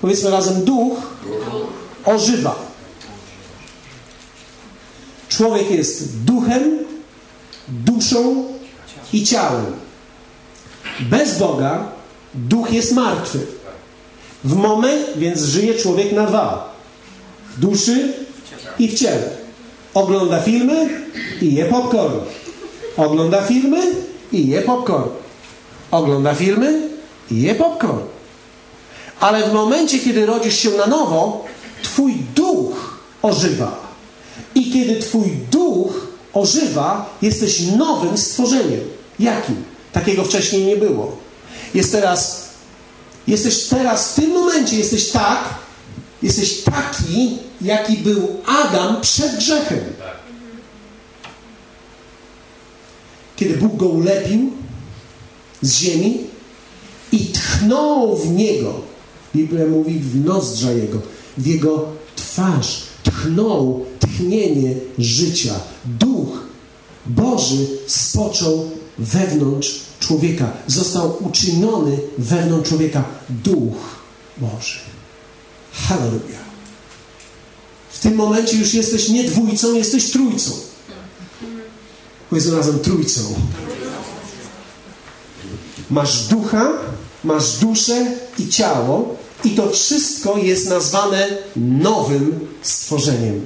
[0.01, 0.97] powiedzmy razem duch,
[2.05, 2.68] ożywa.
[5.30, 6.78] Człowiek jest duchem,
[7.68, 8.45] duszą
[9.13, 9.65] i ciałem.
[10.99, 11.97] Bez Boga
[12.38, 13.40] duch jest martwy.
[14.44, 16.76] W moment, więc żyje człowiek na dwa.
[17.56, 18.14] W duszy
[18.80, 19.30] i w ciele.
[19.94, 20.90] Ogląda filmy
[21.42, 22.20] i je popcorn.
[22.98, 23.82] Ogląda filmy
[24.32, 25.10] i je popcorn.
[25.92, 26.90] Ogląda filmy
[27.32, 28.00] i je popcorn.
[29.20, 31.46] Ale w momencie, kiedy rodzisz się na nowo,
[31.84, 33.88] twój duch ożywa.
[34.56, 38.80] I kiedy twój duch ożywa, jesteś nowym stworzeniem.
[39.20, 39.64] Jakim?
[39.94, 41.26] Takiego wcześniej nie było.
[41.74, 42.49] Jest teraz,
[43.28, 45.55] jesteś teraz w tym momencie, jesteś tak,
[46.24, 49.80] jesteś taki, jaki był Adam przed grzechem.
[53.36, 54.51] Kiedy Bóg go ulepił
[55.61, 56.18] z ziemi
[57.11, 58.82] i tchnął w Niego.
[59.36, 61.01] Biblia mówi w nozdrza Jego,
[61.38, 62.84] w Jego twarz.
[63.03, 65.53] Tchnął tchnienie życia.
[65.86, 66.47] Duch
[67.05, 70.52] Boży spoczął wewnątrz człowieka.
[70.68, 73.76] Został uczyniony wewnątrz człowieka Duch
[74.38, 74.80] Boży.
[75.74, 76.48] Hallelujah.
[77.91, 80.52] W tym momencie już jesteś nie dwójcą, jesteś trójcą.
[82.30, 83.22] Powiedzmy razem trójcą.
[85.89, 86.72] Masz ducha,
[87.24, 88.06] masz duszę
[88.39, 93.45] i ciało, i to wszystko jest nazwane nowym stworzeniem.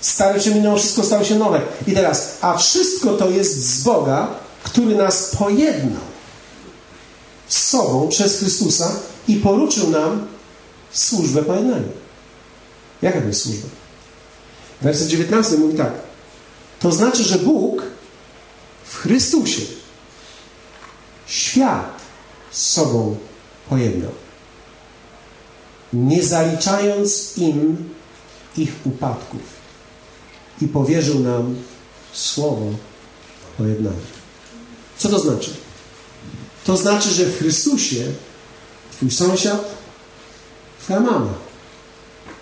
[0.00, 1.60] Stare przeminęło, wszystko stało się nowe.
[1.86, 4.39] I teraz, a wszystko to jest z Boga,
[4.70, 6.02] który nas pojednał
[7.48, 8.92] z sobą przez Chrystusa
[9.28, 10.26] i poruczył nam
[10.92, 11.88] służbę pojednania.
[13.02, 13.68] Jaka to jest służba?
[14.82, 15.92] Werset 19 mówi tak.
[16.80, 17.82] To znaczy, że Bóg
[18.84, 19.62] w Chrystusie
[21.26, 22.00] świat
[22.50, 23.16] z sobą
[23.68, 24.12] pojednał,
[25.92, 27.90] nie zaliczając im
[28.56, 29.42] ich upadków
[30.60, 31.56] i powierzył nam
[32.12, 32.66] słowo
[33.58, 34.19] pojednania.
[35.00, 35.50] Co to znaczy?
[36.64, 38.12] To znaczy, że w Chrystusie
[38.92, 39.64] Twój sąsiad,
[40.80, 41.34] Twoja mama,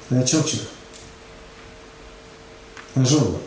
[0.06, 0.58] Twoja ciocia,
[2.90, 3.38] Twoja żona,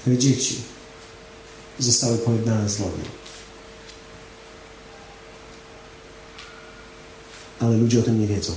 [0.00, 0.60] Twoje dzieci
[1.78, 3.08] zostały pojednane z Bogiem.
[7.60, 8.52] Ale ludzie o tym nie wiedzą.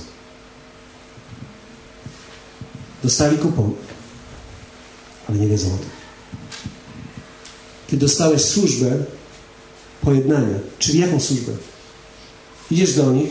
[3.04, 3.74] Dostali kupon,
[5.28, 6.01] ale nie wiedzą o tym.
[7.92, 9.04] Kiedy dostałeś służbę
[10.02, 11.52] pojednania, czyli jaką służbę?
[12.70, 13.30] Idziesz do nich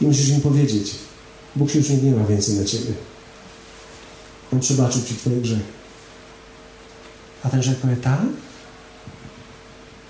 [0.00, 0.94] i musisz im powiedzieć,
[1.56, 2.92] Bóg się już nie gniewa więcej na Ciebie.
[4.52, 5.62] On przebaczył Ci Twoje grzechy.
[7.42, 8.20] A ten powie, tak?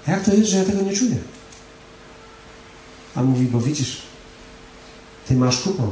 [0.07, 1.17] Jak to jest, że ja tego nie czuję?
[3.15, 4.03] A mówi, bo widzisz,
[5.29, 5.91] Ty masz kupon,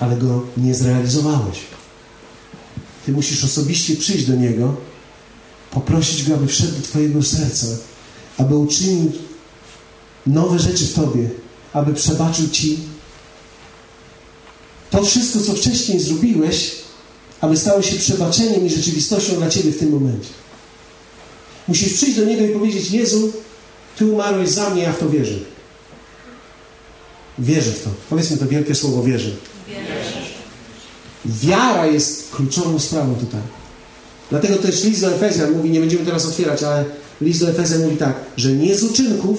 [0.00, 1.58] ale go nie zrealizowałeś.
[3.06, 4.87] Ty musisz osobiście przyjść do Niego,
[5.70, 7.66] poprosić Go, aby wszedł do Twojego serca,
[8.38, 9.12] aby uczynił
[10.26, 11.30] nowe rzeczy w Tobie,
[11.72, 12.78] aby przebaczył Ci
[14.90, 16.74] to wszystko, co wcześniej zrobiłeś,
[17.40, 20.28] aby stało się przebaczeniem i rzeczywistością dla Ciebie w tym momencie.
[21.68, 23.32] Musisz przyjść do Niego i powiedzieć: Jezu,
[23.98, 25.38] Ty umarłeś za mnie, ja w to wierzę.
[27.38, 27.90] Wierzę w to.
[28.10, 29.30] Powiedzmy to wielkie słowo wierzę.
[31.24, 33.40] Wiara jest kluczową sprawą tutaj.
[34.30, 36.84] Dlatego też list do Efezjan mówi, nie będziemy teraz otwierać, ale
[37.20, 39.38] list do Efezjan mówi tak, że nie z uczynków,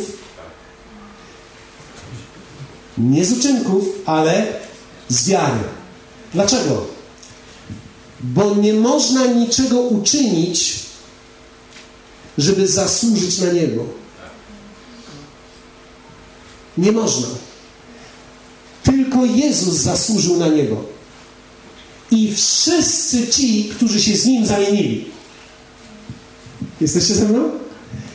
[2.97, 4.47] nie z uczynków, ale
[5.09, 5.59] z wiary.
[6.33, 6.85] Dlaczego?
[8.19, 10.79] Bo nie można niczego uczynić,
[12.37, 13.85] żeby zasłużyć na niebo.
[16.77, 17.27] Nie można.
[18.83, 20.98] Tylko Jezus zasłużył na niebo.
[22.11, 25.05] I wszyscy ci, którzy się z Nim zamienili.
[26.81, 27.49] Jesteście ze mną?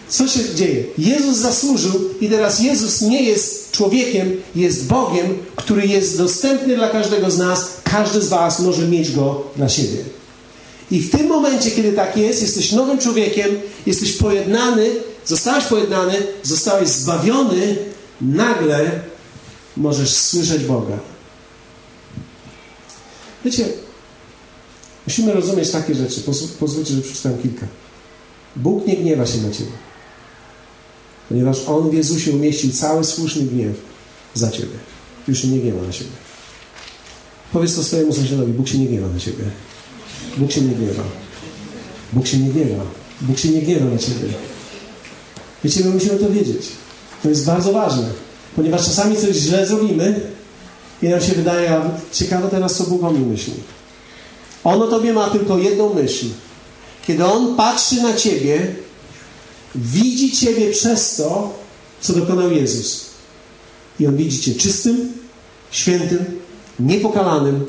[0.08, 0.84] Co się dzieje?
[0.98, 7.30] Jezus zasłużył i teraz Jezus nie jest człowiekiem, jest Bogiem, który jest dostępny dla każdego
[7.30, 7.66] z nas.
[7.84, 10.04] Każdy z Was może mieć Go dla siebie.
[10.90, 14.90] I w tym momencie, kiedy tak jest, jesteś nowym człowiekiem, jesteś pojednany,
[15.26, 17.76] zostałeś pojednany, zostałeś zbawiony,
[18.20, 18.90] nagle
[19.76, 20.98] możesz słyszeć Boga.
[23.44, 23.68] Wiecie,
[25.06, 26.20] musimy rozumieć takie rzeczy.
[26.60, 27.66] Pozwólcie, że przeczytam kilka.
[28.56, 29.70] Bóg nie gniewa się na Ciebie.
[31.28, 33.76] Ponieważ On w Jezusie umieścił cały słuszny gniew
[34.34, 34.76] za Ciebie.
[35.28, 36.10] Już się nie gniewa na Ciebie.
[37.52, 38.52] Powiedz to swojemu sąsiadowi.
[38.52, 39.44] Bóg się nie gniewa na Ciebie.
[40.36, 41.02] Bóg się nie gniewa.
[42.12, 42.84] Bóg się nie gniewa.
[43.20, 44.28] Bóg się nie gniewa na Ciebie.
[45.64, 46.66] Wiecie, my musimy to wiedzieć.
[47.22, 48.10] To jest bardzo ważne.
[48.56, 50.20] Ponieważ czasami coś źle zrobimy
[51.02, 51.80] i nam się wydaje,
[52.12, 53.52] ciekawe teraz, co Bóg o mnie myśli.
[54.64, 56.26] On o Tobie ma tylko jedną myśl.
[57.06, 58.74] Kiedy On patrzy na Ciebie,
[59.74, 61.52] widzi Ciebie przez to,
[62.00, 63.06] co dokonał Jezus.
[64.00, 65.12] I On widzi Cię czystym,
[65.70, 66.24] świętym,
[66.80, 67.66] niepokalanym,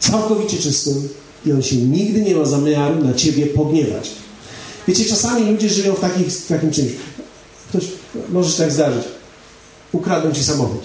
[0.00, 1.08] całkowicie czystym
[1.46, 4.10] i On się nigdy nie ma zamiaru na Ciebie pogniewać.
[4.88, 6.90] Wiecie, czasami ludzie żyją w, takich, w takim czymś.
[7.68, 7.84] Ktoś,
[8.28, 9.04] może się tak zdarzyć.
[9.92, 10.80] Ukradną Ci samochód.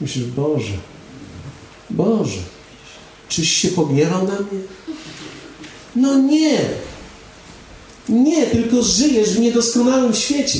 [0.00, 0.72] Myślisz, Boże,
[1.90, 2.38] Boże,
[3.30, 4.60] czyś się pogniewał na mnie?
[5.96, 6.58] No nie.
[8.08, 10.58] Nie, tylko żyjesz w niedoskonałym świecie,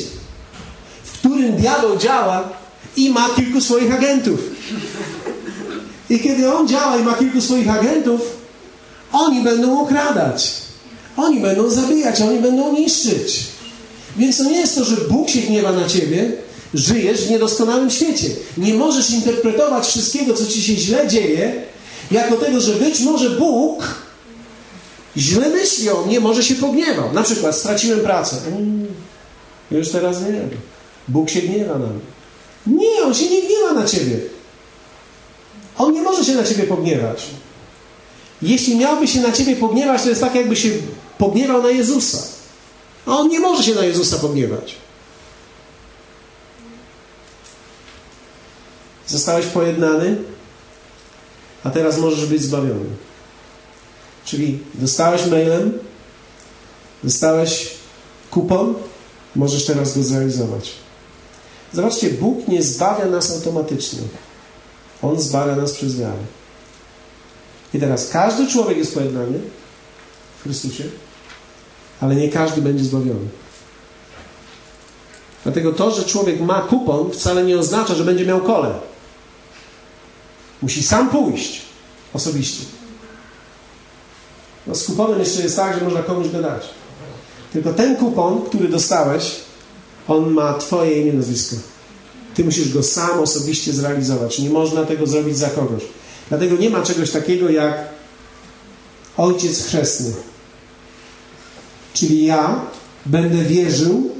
[1.04, 2.48] w którym diabeł działa
[2.96, 4.40] i ma kilku swoich agentów.
[6.10, 8.20] I kiedy on działa i ma kilku swoich agentów,
[9.12, 10.52] oni będą okradać.
[11.16, 13.46] Oni będą zabijać, oni będą niszczyć.
[14.16, 16.32] Więc to nie jest to, że Bóg się gniewa na ciebie,
[16.74, 18.26] żyjesz w niedoskonałym świecie.
[18.56, 21.69] Nie możesz interpretować wszystkiego, co ci się źle dzieje,
[22.10, 23.84] jako tego, że być może Bóg
[25.16, 27.12] źle myśli o mnie, może się pogniewał.
[27.12, 28.36] Na przykład straciłem pracę.
[28.46, 28.86] Mm,
[29.70, 30.48] już teraz nie.
[31.08, 32.00] Bóg się gniewa na mnie.
[32.66, 34.16] Nie, On się nie gniewa na ciebie.
[35.78, 37.26] On nie może się na ciebie pogniewać.
[38.42, 40.68] Jeśli miałby się na ciebie pogniewać, to jest tak, jakby się
[41.18, 42.18] pogniewał na Jezusa.
[43.06, 44.76] A on nie może się na Jezusa pogniewać.
[49.06, 50.16] Zostałeś pojednany,
[51.64, 52.90] a teraz możesz być zbawiony.
[54.24, 55.78] Czyli dostałeś mailem,
[57.04, 57.74] dostałeś
[58.30, 58.74] kupon,
[59.36, 60.72] możesz teraz go zrealizować.
[61.72, 64.00] Zobaczcie, Bóg nie zbawia nas automatycznie.
[65.02, 66.22] On zbawia nas przez wiarę.
[67.74, 69.38] I teraz każdy człowiek jest pojednany
[70.40, 70.84] w Chrystusie,
[72.00, 73.28] ale nie każdy będzie zbawiony.
[75.42, 78.74] Dlatego to, że człowiek ma kupon, wcale nie oznacza, że będzie miał kole.
[80.62, 81.62] Musi sam pójść
[82.14, 82.64] osobiście.
[84.66, 86.62] No z kuponem jeszcze jest tak, że można komuś go dać.
[87.52, 89.36] Tylko ten kupon, który dostałeś,
[90.08, 91.56] on ma Twoje imię, nazwisko.
[92.34, 94.38] Ty musisz go sam osobiście zrealizować.
[94.38, 95.82] Nie można tego zrobić za kogoś.
[96.28, 97.88] Dlatego nie ma czegoś takiego jak
[99.16, 100.12] ojciec chrzestny.
[101.94, 102.60] Czyli ja
[103.06, 104.10] będę wierzył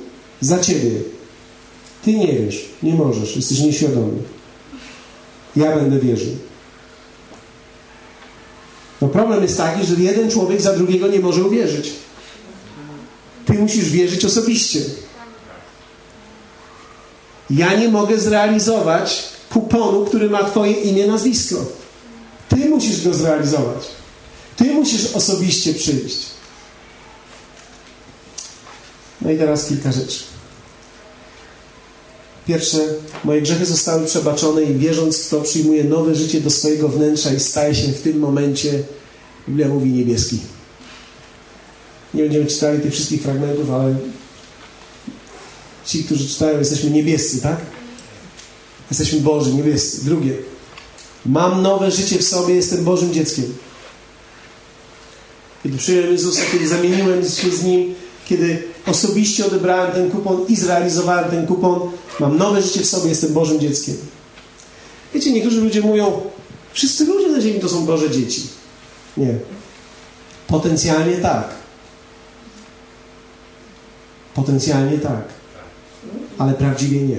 [0.41, 0.91] za ciebie.
[2.05, 4.23] Ty nie wiesz, nie możesz, jesteś nieświadomy.
[5.57, 6.37] Ja będę wierzył.
[9.01, 11.93] No problem jest taki, że jeden człowiek za drugiego nie może uwierzyć.
[13.47, 14.81] Ty musisz wierzyć osobiście.
[17.51, 21.57] Ja nie mogę zrealizować kuponu, który ma Twoje imię, nazwisko.
[22.49, 23.89] Ty musisz go zrealizować.
[24.57, 26.19] Ty musisz osobiście przyjść.
[29.21, 30.30] No i teraz kilka rzeczy.
[32.47, 32.79] Pierwsze,
[33.25, 37.41] moje grzechy zostały przebaczone i wierząc w to, przyjmuję nowe życie do swojego wnętrza i
[37.41, 38.83] staje się w tym momencie,
[39.49, 40.39] Biblia mówi, niebieski.
[42.15, 43.97] Nie będziemy czytali tych wszystkich fragmentów, ale
[45.87, 47.57] ci, którzy czytają, jesteśmy niebiescy, tak?
[48.91, 50.05] Jesteśmy Boży, niebiescy.
[50.05, 50.37] Drugie,
[51.27, 53.55] mam nowe życie w sobie, jestem Bożym dzieckiem.
[55.63, 57.95] Kiedy przyjąłem Jezusa, kiedy zamieniłem się z Nim,
[58.29, 61.81] kiedy osobiście odebrałem ten kupon i zrealizowałem ten kupon,
[62.21, 63.97] mam nowe życie w sobie, jestem Bożym dzieckiem.
[65.15, 66.21] Wiecie, niektórzy ludzie mówią,
[66.73, 68.43] wszyscy ludzie na ziemi to są Boże dzieci.
[69.17, 69.35] Nie.
[70.47, 71.49] Potencjalnie tak.
[74.35, 75.25] Potencjalnie tak.
[76.39, 77.19] Ale prawdziwie nie.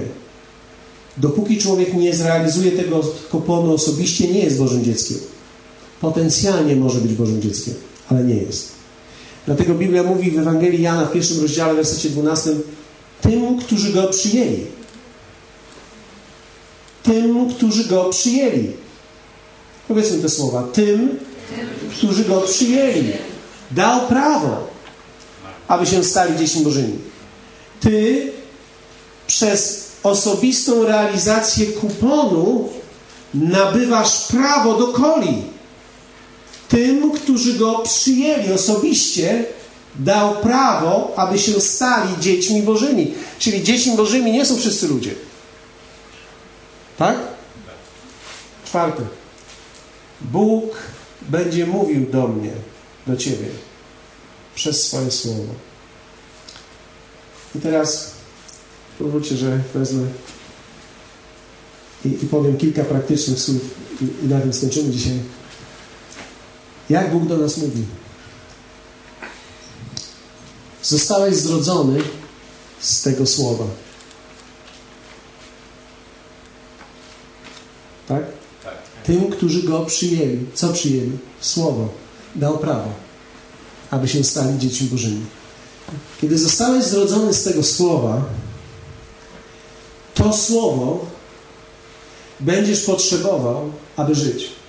[1.16, 3.00] Dopóki człowiek nie zrealizuje tego
[3.30, 5.18] kuponu osobiście, nie jest Bożym dzieckiem.
[6.00, 7.74] Potencjalnie może być Bożym dzieckiem,
[8.08, 8.81] ale nie jest.
[9.46, 12.50] Dlatego Biblia mówi w Ewangelii Jana w pierwszym rozdziale, w wersecie 12
[13.20, 14.66] tym, którzy Go przyjęli.
[17.02, 18.70] Tym, którzy Go przyjęli.
[19.88, 20.62] Powiedzmy te słowa.
[20.62, 21.18] Tym,
[21.96, 23.12] którzy Go przyjęli.
[23.70, 24.68] Dał prawo,
[25.68, 26.98] aby się stali dziećmi Bożymi.
[27.80, 28.32] Ty
[29.26, 32.68] przez osobistą realizację kuponu
[33.34, 35.42] nabywasz prawo do coli.
[36.72, 39.44] Tym, którzy go przyjęli osobiście,
[39.94, 43.14] dał prawo, aby się stali dziećmi Bożymi.
[43.38, 45.14] Czyli dziećmi Bożymi nie są wszyscy ludzie.
[46.98, 47.18] Tak?
[48.64, 49.02] Czwarte.
[50.20, 50.76] Bóg
[51.22, 52.50] będzie mówił do mnie,
[53.06, 53.46] do ciebie,
[54.54, 55.54] przez swoje słowo.
[57.54, 58.10] I teraz
[58.98, 60.06] pozwólcie, że wezmę
[62.04, 63.62] i, i powiem kilka praktycznych słów
[64.00, 65.18] i, i na tym skończymy dzisiaj.
[66.92, 67.84] Jak Bóg do nas mówi?
[70.82, 72.02] Zostałeś zrodzony
[72.80, 73.64] z tego słowa.
[78.08, 78.22] Tak?
[79.04, 80.46] Tym, którzy go przyjęli.
[80.54, 81.18] Co przyjęli?
[81.40, 81.88] Słowo.
[82.34, 82.92] Dał prawo,
[83.90, 85.24] aby się stali dziećmi Bożymi.
[86.20, 88.22] Kiedy zostałeś zrodzony z tego słowa,
[90.14, 91.06] to słowo
[92.40, 94.61] będziesz potrzebował, aby żyć.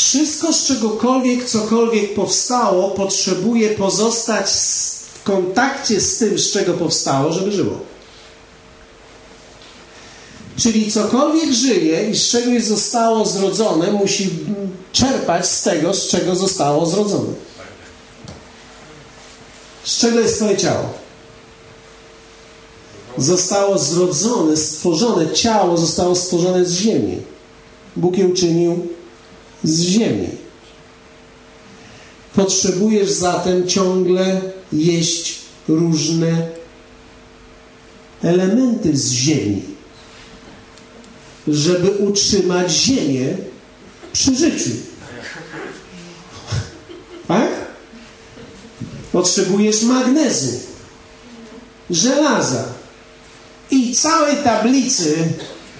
[0.00, 4.50] Wszystko, z czegokolwiek, cokolwiek powstało, potrzebuje pozostać
[5.14, 7.78] w kontakcie z tym, z czego powstało, żeby żyło.
[10.56, 14.30] Czyli cokolwiek żyje i z czegoś zostało zrodzone, musi
[14.92, 17.32] czerpać z tego, z czego zostało zrodzone.
[19.84, 20.84] Z czego jest Twoje ciało?
[23.18, 27.22] Zostało zrodzone, stworzone, ciało zostało stworzone z ziemi.
[27.96, 28.99] Bóg je uczynił
[29.64, 30.28] z ziemi.
[32.34, 34.40] Potrzebujesz zatem ciągle
[34.72, 35.38] jeść
[35.68, 36.48] różne
[38.22, 39.62] elementy z ziemi,
[41.48, 43.36] żeby utrzymać ziemię
[44.12, 44.70] przy życiu.
[47.28, 47.50] Tak?
[49.12, 50.60] Potrzebujesz magnezu,
[51.90, 52.64] żelaza
[53.70, 55.16] i całej tablicy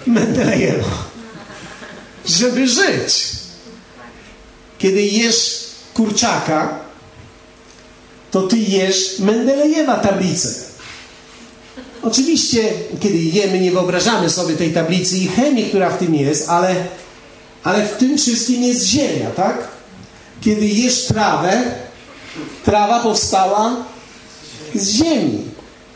[0.07, 1.09] Mendelejewa,
[2.25, 3.40] żeby żyć.
[4.81, 6.79] Kiedy jesz kurczaka,
[8.31, 10.49] to ty jesz Mendelejewa tablicę.
[12.03, 16.75] Oczywiście, kiedy jemy, nie wyobrażamy sobie tej tablicy i chemii, która w tym jest, ale,
[17.63, 19.67] ale w tym wszystkim jest ziemia, tak?
[20.41, 21.63] Kiedy jesz trawę,
[22.65, 23.75] trawa powstała
[24.75, 25.41] z ziemi.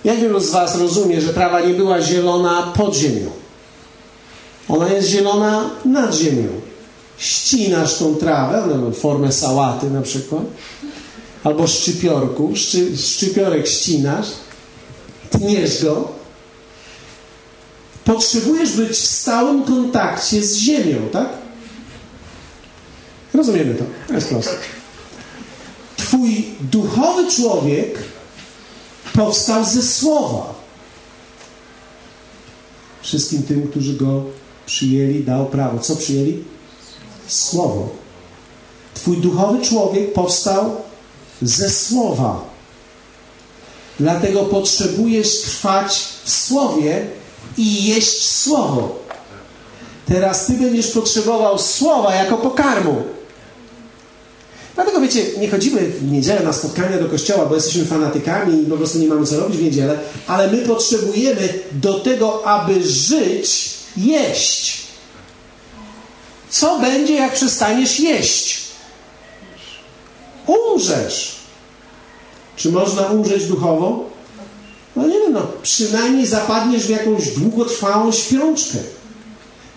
[0.03, 3.31] Jak wielu z Was rozumie, że trawa nie była zielona pod ziemią?
[4.69, 6.64] Ona jest zielona nad ziemią.
[7.17, 10.43] Ścinasz tą trawę, ma formę sałaty na przykład,
[11.43, 14.27] albo szczypiorku, szczy, szczypiorek ścinasz,
[15.29, 16.07] tniesz go.
[18.05, 21.29] Potrzebujesz być w stałym kontakcie z ziemią, tak?
[23.33, 23.83] Rozumiemy to.
[24.07, 24.55] To jest proste.
[25.97, 27.99] Twój duchowy człowiek
[29.13, 30.55] powstał ze słowa.
[33.01, 34.23] Wszystkim tym, którzy go
[34.65, 35.79] przyjęli, dał prawo.
[35.79, 36.43] Co przyjęli?
[37.27, 37.89] Słowo.
[38.93, 40.75] Twój duchowy człowiek powstał
[41.41, 42.55] ze słowa.
[43.99, 47.07] Dlatego potrzebujesz trwać w słowie
[47.57, 48.99] i jeść słowo.
[50.05, 53.03] Teraz ty będziesz potrzebował słowa jako pokarmu.
[54.75, 58.77] Dlatego wiecie, nie chodzimy w niedzielę na spotkania do kościoła, bo jesteśmy fanatykami i po
[58.77, 64.84] prostu nie mamy co robić w niedzielę, ale my potrzebujemy do tego, aby żyć, jeść.
[66.59, 68.57] Co będzie, jak przestaniesz jeść?
[70.47, 71.35] Umrzesz.
[72.55, 74.03] Czy można umrzeć duchowo?
[74.95, 78.77] No nie wiem, no przynajmniej zapadniesz w jakąś długotrwałą śpiączkę.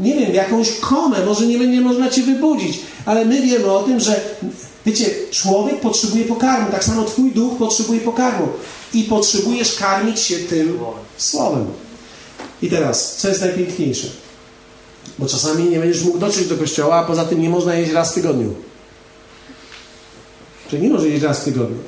[0.01, 3.83] Nie wiem, w jakąś komę, może nie będzie można cię wybudzić, ale my wiemy o
[3.83, 4.21] tym, że
[4.87, 8.49] wiecie, człowiek potrzebuje pokarmu, tak samo twój duch potrzebuje pokarmu
[8.95, 10.79] i potrzebujesz karmić się tym
[11.17, 11.67] słowem.
[12.63, 14.09] I teraz, co jest najpiękniejsze?
[15.19, 18.11] Bo czasami nie będziesz mógł dotrzeć do kościoła, a poza tym nie można jeść raz
[18.11, 18.55] w tygodniu.
[20.71, 21.79] Czyli nie może jeść raz w tygodniu.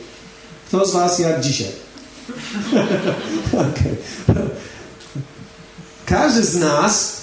[0.68, 1.73] Kto z Was jak dzisiaj?
[6.07, 7.21] Każdy z nas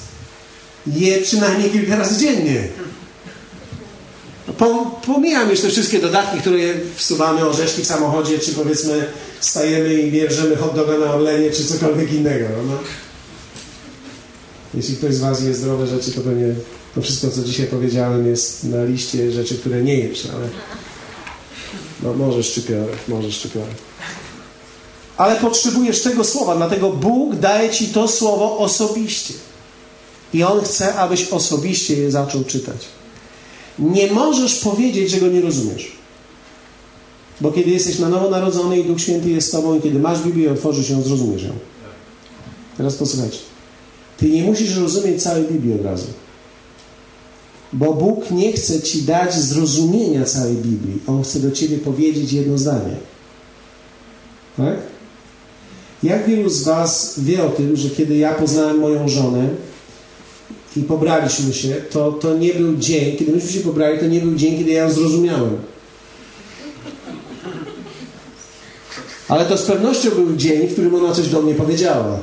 [0.88, 2.68] je przynajmniej kilka razy dziennie.
[5.06, 6.58] Pomijam już te wszystkie dodatki, które
[6.96, 9.06] wsuwamy, orzeszki w samochodzie, czy powiedzmy
[9.40, 12.46] stajemy i bierzemy hot doga na Orlenie, czy cokolwiek innego.
[12.68, 12.78] No.
[14.74, 16.56] Jeśli ktoś z Was je zdrowe rzeczy, to pewnie
[16.96, 20.50] to wszystko, co dzisiaj powiedziałem, jest na liście rzeczy, które nie jesz, ale
[22.04, 23.76] no, może szczypiorek, może szczypiorek.
[25.18, 29.34] Ale potrzebujesz tego słowa, dlatego Bóg daje Ci to słowo osobiście.
[30.34, 32.86] I On chce, abyś osobiście je zaczął czytać.
[33.80, 35.92] Nie możesz powiedzieć, że go nie rozumiesz.
[37.42, 40.20] Bo kiedy jesteś na nowo narodzony i Duch Święty jest z Tobą i kiedy masz
[40.20, 41.50] Biblię, otworzysz ją, zrozumiesz ją.
[42.78, 43.47] Teraz posłuchajcie.
[44.18, 46.08] Ty nie musisz rozumieć całej Biblii od razu.
[47.74, 51.02] Bo Bóg nie chce Ci dać zrozumienia całej Biblii.
[51.08, 52.96] On chce do Ciebie powiedzieć jedno zdanie.
[54.58, 54.78] Tak?
[56.04, 59.50] Jak wielu z Was wie o tym, że kiedy ja poznałem moją żonę
[60.76, 64.36] i pobraliśmy się, to, to nie był dzień, kiedy myśmy się pobrali, to nie był
[64.36, 65.58] dzień, kiedy ja ją zrozumiałem.
[69.28, 72.20] Ale to z pewnością był dzień, w którym ona coś do mnie powiedziała.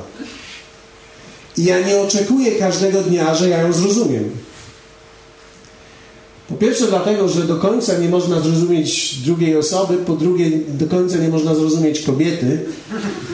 [1.57, 4.29] I ja nie oczekuję każdego dnia, że ja ją zrozumiem.
[6.49, 11.17] Po pierwsze dlatego, że do końca nie można zrozumieć drugiej osoby, po drugie do końca
[11.17, 12.59] nie można zrozumieć kobiety.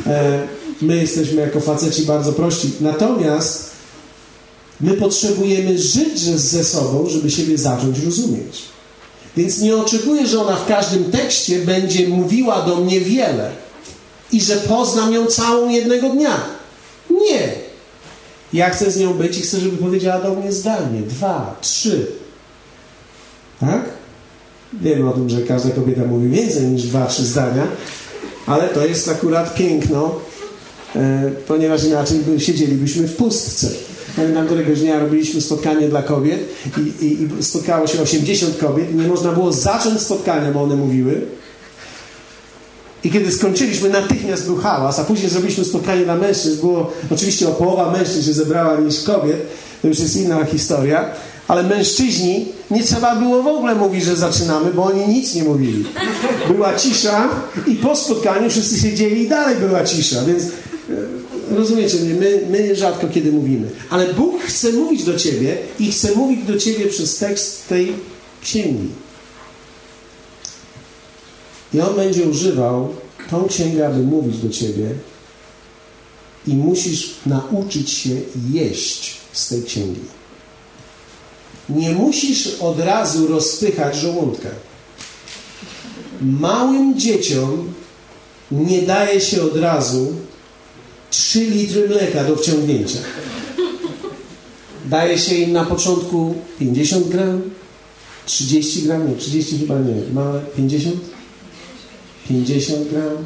[0.07, 0.47] E,
[0.82, 2.72] my jesteśmy jako faceci bardzo prości.
[2.82, 3.72] Natomiast
[4.82, 8.61] my potrzebujemy żyć ze sobą, żeby siebie zacząć rozumieć.
[9.38, 13.51] Więc nie oczekuję, że ona w każdym tekście będzie mówiła do mnie wiele
[14.32, 16.41] i że poznam ją całą jednego dnia.
[17.09, 17.70] Nie.
[18.54, 22.08] Ja chcę z nią być i chcę, żeby powiedziała do mnie zdanie, dwa, trzy.
[23.60, 23.82] Tak?
[24.74, 27.68] Wiemy o tym, że każda kobieta mówi więcej niż dwa, trzy zdania,
[28.47, 30.16] ale to jest akurat piękno,
[30.95, 33.68] e, ponieważ inaczej siedzielibyśmy w pustce.
[34.16, 36.39] Pamiętam, któregoś dnia robiliśmy spotkanie dla kobiet
[36.78, 40.76] i, i, i spotkało się 80 kobiet i nie można było zacząć spotkania, bo one
[40.76, 41.22] mówiły.
[43.04, 46.62] I kiedy skończyliśmy, natychmiast był hałas, a później zrobiliśmy spotkanie dla mężczyzn.
[46.62, 49.47] Było oczywiście o połowa mężczyzn się zebrała niż kobiet.
[49.82, 51.06] To już jest inna historia.
[51.47, 55.86] Ale mężczyźni nie trzeba było w ogóle mówić, że zaczynamy, bo oni nic nie mówili.
[56.47, 57.30] Była cisza
[57.68, 60.49] i po spotkaniu wszyscy siedzieli i dalej była cisza, więc e,
[61.56, 63.68] rozumiecie mnie, my, my rzadko kiedy mówimy.
[63.89, 67.93] Ale Bóg chce mówić do ciebie i chce mówić do ciebie przez tekst tej
[68.41, 68.89] księgi.
[71.74, 72.89] I On będzie używał
[73.30, 74.89] tą księgę, aby mówić do ciebie
[76.47, 78.09] i musisz nauczyć się
[78.51, 80.01] jeść z tej księgi.
[81.69, 84.49] Nie musisz od razu rozpychać żołądka.
[86.22, 87.74] Małym dzieciom
[88.51, 90.13] nie daje się od razu
[91.09, 92.97] 3 litry mleka do wciągnięcia.
[94.86, 97.41] Daje się im na początku 50 gram,
[98.26, 100.95] 30 gram, nie, 30 chyba nie, małe 50?
[102.32, 103.18] 50 gram,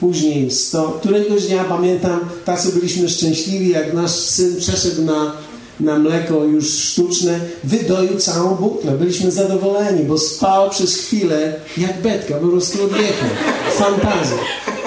[0.00, 0.88] później 100.
[0.88, 5.32] Któregoś dnia pamiętam, tacy byliśmy szczęśliwi, jak nasz syn przeszedł na,
[5.80, 8.92] na mleko już sztuczne, wydoił całą butlę.
[8.92, 13.28] Byliśmy zadowoleni, bo spał przez chwilę jak betka, po prostu odjechał.
[13.70, 14.36] Fantazja.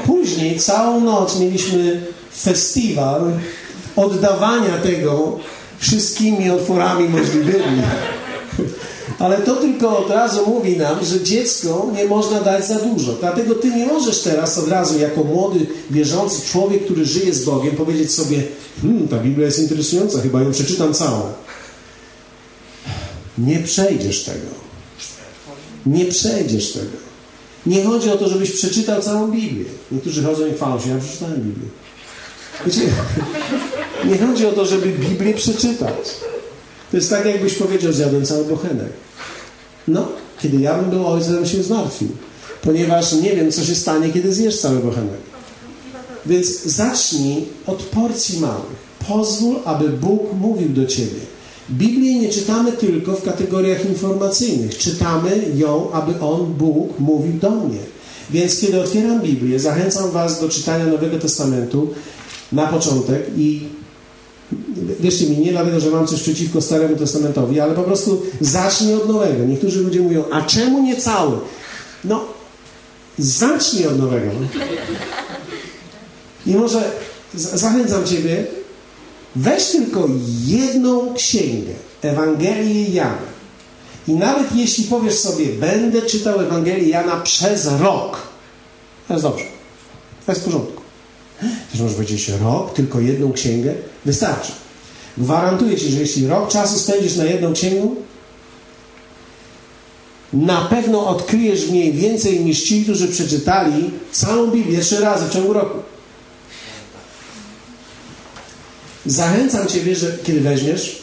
[0.06, 2.02] Później całą noc mieliśmy
[2.42, 3.32] festiwal
[3.96, 5.40] oddawania tego
[5.80, 7.82] wszystkimi otworami możliwymi.
[9.20, 13.14] Ale to tylko od razu mówi nam, że dziecko nie można dać za dużo.
[13.14, 15.60] Dlatego ty nie możesz teraz od razu, jako młody,
[15.92, 18.44] wierzący człowiek, który żyje z Bogiem, powiedzieć sobie:
[18.82, 21.22] Hmm, ta Biblia jest interesująca, chyba ją przeczytam całą.
[23.38, 24.48] Nie przejdziesz tego.
[25.86, 26.98] Nie przejdziesz tego.
[27.66, 29.66] Nie chodzi o to, żebyś przeczytał całą Biblię.
[29.92, 31.70] Niektórzy chodzą i chwalą się, ja przeczytałem Biblię.
[32.66, 32.82] Wiecie,
[34.06, 35.96] nie chodzi o to, żeby Biblię przeczytać.
[36.92, 38.90] To jest tak, jakbyś powiedział, zjadłem cały bochenek.
[39.88, 40.08] No,
[40.42, 42.10] kiedy ja bym był ojcem, się zmartwił.
[42.62, 45.20] Ponieważ nie wiem, co się stanie, kiedy zjesz cały bochenek.
[46.26, 48.90] Więc zacznij od porcji małych.
[49.08, 51.20] Pozwól, aby Bóg mówił do ciebie.
[51.72, 54.78] Biblię nie czytamy tylko w kategoriach informacyjnych.
[54.78, 57.80] Czytamy ją, aby On, Bóg, mówił do mnie.
[58.30, 61.88] Więc kiedy otwieram Biblię, zachęcam Was do czytania Nowego Testamentu
[62.52, 63.62] na początek i
[65.00, 69.08] wierzcie mi, nie dlatego, że mam coś przeciwko Staremu Testamentowi, ale po prostu zacznij od
[69.08, 69.46] nowego.
[69.46, 71.38] Niektórzy ludzie mówią, a czemu nie cały?
[72.04, 72.26] No,
[73.18, 74.32] zacznij od nowego.
[76.46, 76.92] I może
[77.34, 78.46] zachęcam Ciebie,
[79.36, 80.10] weź tylko
[80.46, 83.30] jedną księgę, Ewangelię Jana.
[84.08, 88.18] I nawet jeśli powiesz sobie, będę czytał Ewangelię Jana przez rok,
[89.08, 89.46] to jest dobrze.
[90.26, 90.82] To jest w porządku.
[91.72, 93.74] Też możesz powiedzieć, rok, tylko jedną księgę,
[94.06, 94.52] wystarczy.
[95.20, 97.90] Gwarantuję Ci, że jeśli rok czasu spędzisz na jedną księgę,
[100.34, 105.34] na pewno odkryjesz w niej więcej niż ci, którzy przeczytali całą Biblię trzy razy w
[105.34, 105.78] ciągu roku.
[109.06, 111.02] Zachęcam Ciebie, że kiedy weźmiesz,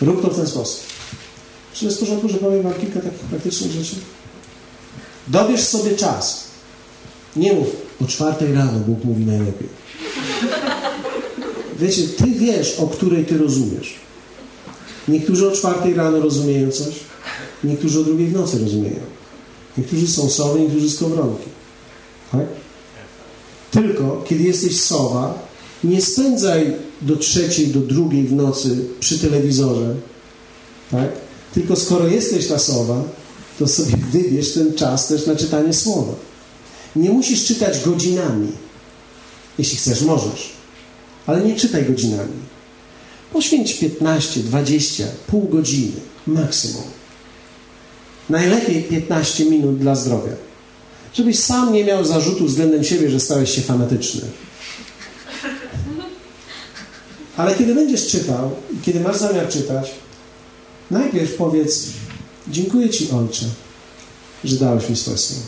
[0.00, 0.80] rób to w ten sposób.
[1.74, 3.96] Czy jest w że powiem Wam kilka takich praktycznych rzeczy?
[5.28, 6.44] Dobierz sobie czas.
[7.36, 7.66] Nie mów
[8.04, 9.79] o czwartej rano, Bóg mówi najlepiej.
[11.80, 13.94] Wiecie, Ty wiesz, o której Ty rozumiesz.
[15.08, 16.94] Niektórzy o czwartej rano rozumieją coś,
[17.64, 19.00] niektórzy o drugiej w nocy rozumieją.
[19.78, 21.46] Niektórzy są sowy, niektórzy skowronki.
[22.32, 22.46] Tak?
[23.70, 25.38] Tylko, kiedy jesteś sowa,
[25.84, 29.94] nie spędzaj do trzeciej, do drugiej w nocy przy telewizorze,
[30.90, 31.10] tak?
[31.54, 33.02] Tylko skoro jesteś ta sowa,
[33.58, 36.12] to sobie wybierz ten czas też na czytanie słowa.
[36.96, 38.48] Nie musisz czytać godzinami.
[39.58, 40.59] Jeśli chcesz, możesz.
[41.26, 42.50] Ale nie czytaj godzinami.
[43.32, 45.92] Poświęć 15, 20, pół godziny
[46.26, 46.82] maksimum.
[48.30, 50.32] Najlepiej 15 minut dla zdrowia.
[51.14, 54.22] Żebyś sam nie miał zarzutu względem siebie, że stałeś się fanatyczny.
[57.36, 58.50] Ale kiedy będziesz czytał
[58.82, 59.90] kiedy masz zamiar czytać,
[60.90, 61.86] najpierw powiedz:
[62.48, 63.46] Dziękuję Ci, Ojcze,
[64.44, 65.42] że dałeś mi swoje słowo.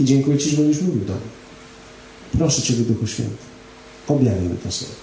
[0.00, 1.22] I dziękuję Ci, że będziesz mówił do mnie.
[2.38, 3.44] Proszę Ciebie, Duchu Święty,
[4.14, 4.94] mi to słowo.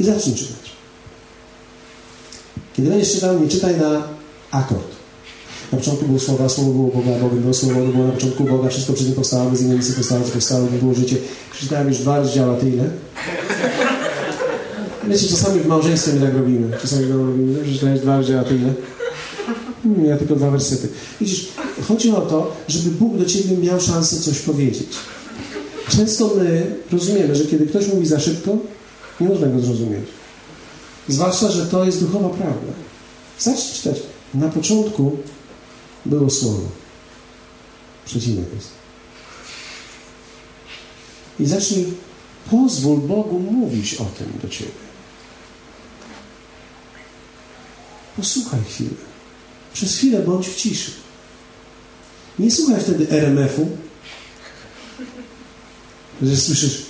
[0.00, 0.70] I zacznij czytać.
[2.76, 4.02] Kiedy będziesz czytał, nie czytaj na
[4.50, 4.94] akord.
[5.72, 8.92] Na początku było słowa, słowo było Boga, Bogiem było słowo, było na początku Boga, wszystko
[8.92, 11.16] przez nie powstało, bez misji powstało, co powstało, nie było życie.
[11.52, 12.84] Przeczytałem już dwa rozdziały, ty ile?
[15.08, 16.78] Wiecie, czasami w małżeństwie my tak robimy.
[16.82, 18.72] Czasami tak robimy, że czytałeś dwa rozdziały, ty ile?
[19.82, 20.88] Hmm, ja tylko dwa wersety.
[21.20, 21.48] Widzisz,
[21.88, 24.88] chodzi o to, żeby Bóg do Ciebie miał szansę coś powiedzieć.
[25.88, 28.56] Często my rozumiemy, że kiedy ktoś mówi za szybko,
[29.20, 30.04] nie można go zrozumieć.
[31.08, 32.72] Zwłaszcza, że to jest duchowa prawda.
[33.38, 34.02] Zacznij czytać.
[34.34, 35.16] Na początku
[36.06, 36.68] było słowo.
[38.06, 38.68] Przecinek jest.
[41.40, 41.86] I zacznij,
[42.50, 44.84] pozwól Bogu mówić o tym do Ciebie.
[48.16, 48.90] posłuchaj chwilę.
[49.72, 50.90] Przez chwilę bądź w ciszy.
[52.38, 53.68] Nie słuchaj wtedy RMF-u,
[56.22, 56.82] że słyszysz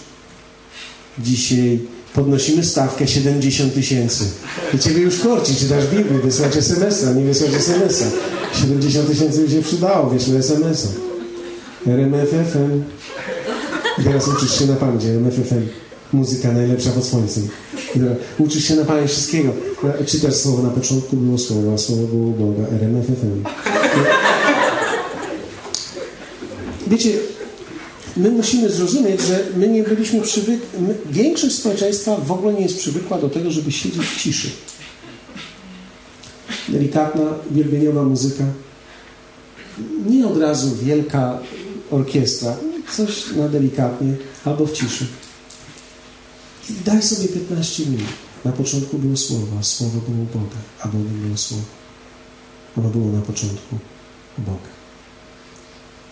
[1.18, 1.80] dzisiaj
[2.14, 4.24] podnosimy stawkę 70 tysięcy.
[4.74, 8.04] I ciebie już korci, czytasz Biblię, wysłać SMS-a, nie wysłać SMS-a.
[8.60, 10.88] 70 tysięcy by się przydało, wyślę SMS-a.
[11.90, 12.82] RMFFM.
[13.98, 15.66] I teraz uczysz się na pamięć RMFFM.
[16.12, 17.48] Muzyka najlepsza pod słońcem.
[18.38, 19.52] Uczysz się na pamięć wszystkiego.
[20.06, 22.68] Czytasz słowo na początku, było słowo, a słowo było Boga.
[22.68, 23.42] RMFFM.
[26.86, 27.10] Wiecie,
[28.16, 30.68] my musimy zrozumieć, że my nie byliśmy przywykli,
[31.10, 34.50] większość społeczeństwa w ogóle nie jest przywykła do tego, żeby siedzieć w ciszy.
[36.68, 38.44] Delikatna, wielbieniowa muzyka.
[40.06, 41.38] Nie od razu wielka
[41.90, 42.56] orkiestra.
[42.96, 44.14] Coś na delikatnie,
[44.44, 45.06] albo w ciszy.
[46.70, 48.06] I daj sobie 15 minut.
[48.44, 51.64] Na początku było słowo, a słowo było Boga, a Bogiem było słowo.
[52.78, 53.78] Ono było na początku
[54.38, 54.74] Boga.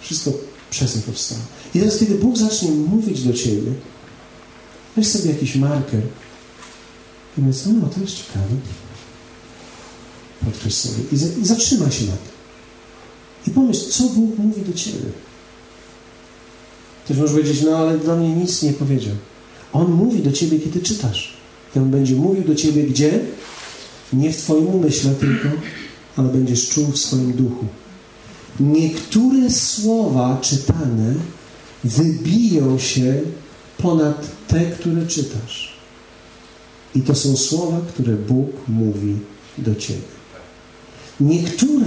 [0.00, 0.30] Wszystko
[0.72, 1.40] przez nie powstało.
[1.74, 3.72] I teraz, kiedy Bóg zacznie mówić do ciebie,
[4.96, 6.00] weź sobie jakiś marker
[7.38, 8.54] i mówisz, no to jest ciekawe.
[10.44, 12.32] Podkreśl sobie i, za, i zatrzymaj się na tym.
[13.46, 15.10] I pomyśl, co Bóg mówi do ciebie.
[17.04, 19.14] Ktoś może powiedzieć, no ale do mnie nic nie powiedział.
[19.72, 21.36] On mówi do ciebie, kiedy czytasz.
[21.76, 23.20] I on będzie mówił do ciebie gdzie?
[24.12, 25.48] Nie w twoim umyśle tylko,
[26.16, 27.66] ale będziesz czuł w swoim duchu.
[28.60, 31.14] Niektóre słowa czytane
[31.84, 33.20] wybiją się
[33.78, 35.72] ponad te, które czytasz.
[36.94, 39.16] I to są słowa, które Bóg mówi
[39.58, 40.00] do ciebie.
[41.20, 41.86] Niektóre,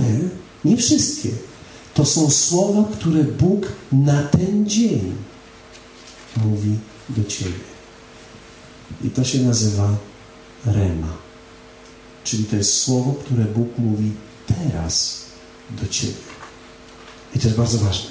[0.65, 1.29] nie wszystkie,
[1.93, 5.15] to są słowa, które Bóg na ten dzień
[6.37, 6.75] mówi
[7.09, 7.51] do ciebie.
[9.03, 9.95] I to się nazywa
[10.65, 11.13] rema.
[12.23, 14.11] Czyli to jest słowo, które Bóg mówi
[14.47, 15.25] teraz
[15.81, 16.34] do ciebie.
[17.35, 18.09] I to jest bardzo ważne.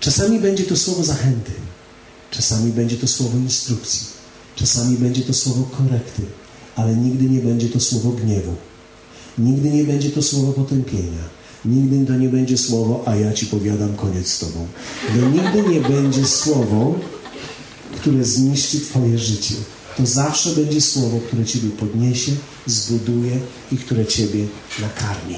[0.00, 1.52] Czasami będzie to słowo zachęty,
[2.30, 4.06] czasami będzie to słowo instrukcji,
[4.56, 6.22] czasami będzie to słowo korekty,
[6.76, 8.54] ale nigdy nie będzie to słowo gniewu.
[9.38, 11.40] Nigdy nie będzie to słowo potępienia.
[11.64, 14.66] Nigdy to nie będzie słowo, a ja ci powiadam, koniec z tobą.
[15.06, 16.94] To nigdy nie będzie słowo,
[18.00, 19.54] które zniszczy twoje życie.
[19.96, 22.32] To zawsze będzie słowo, które ciebie podniesie,
[22.66, 23.40] zbuduje
[23.72, 24.46] i które ciebie
[24.80, 25.36] nakarmi.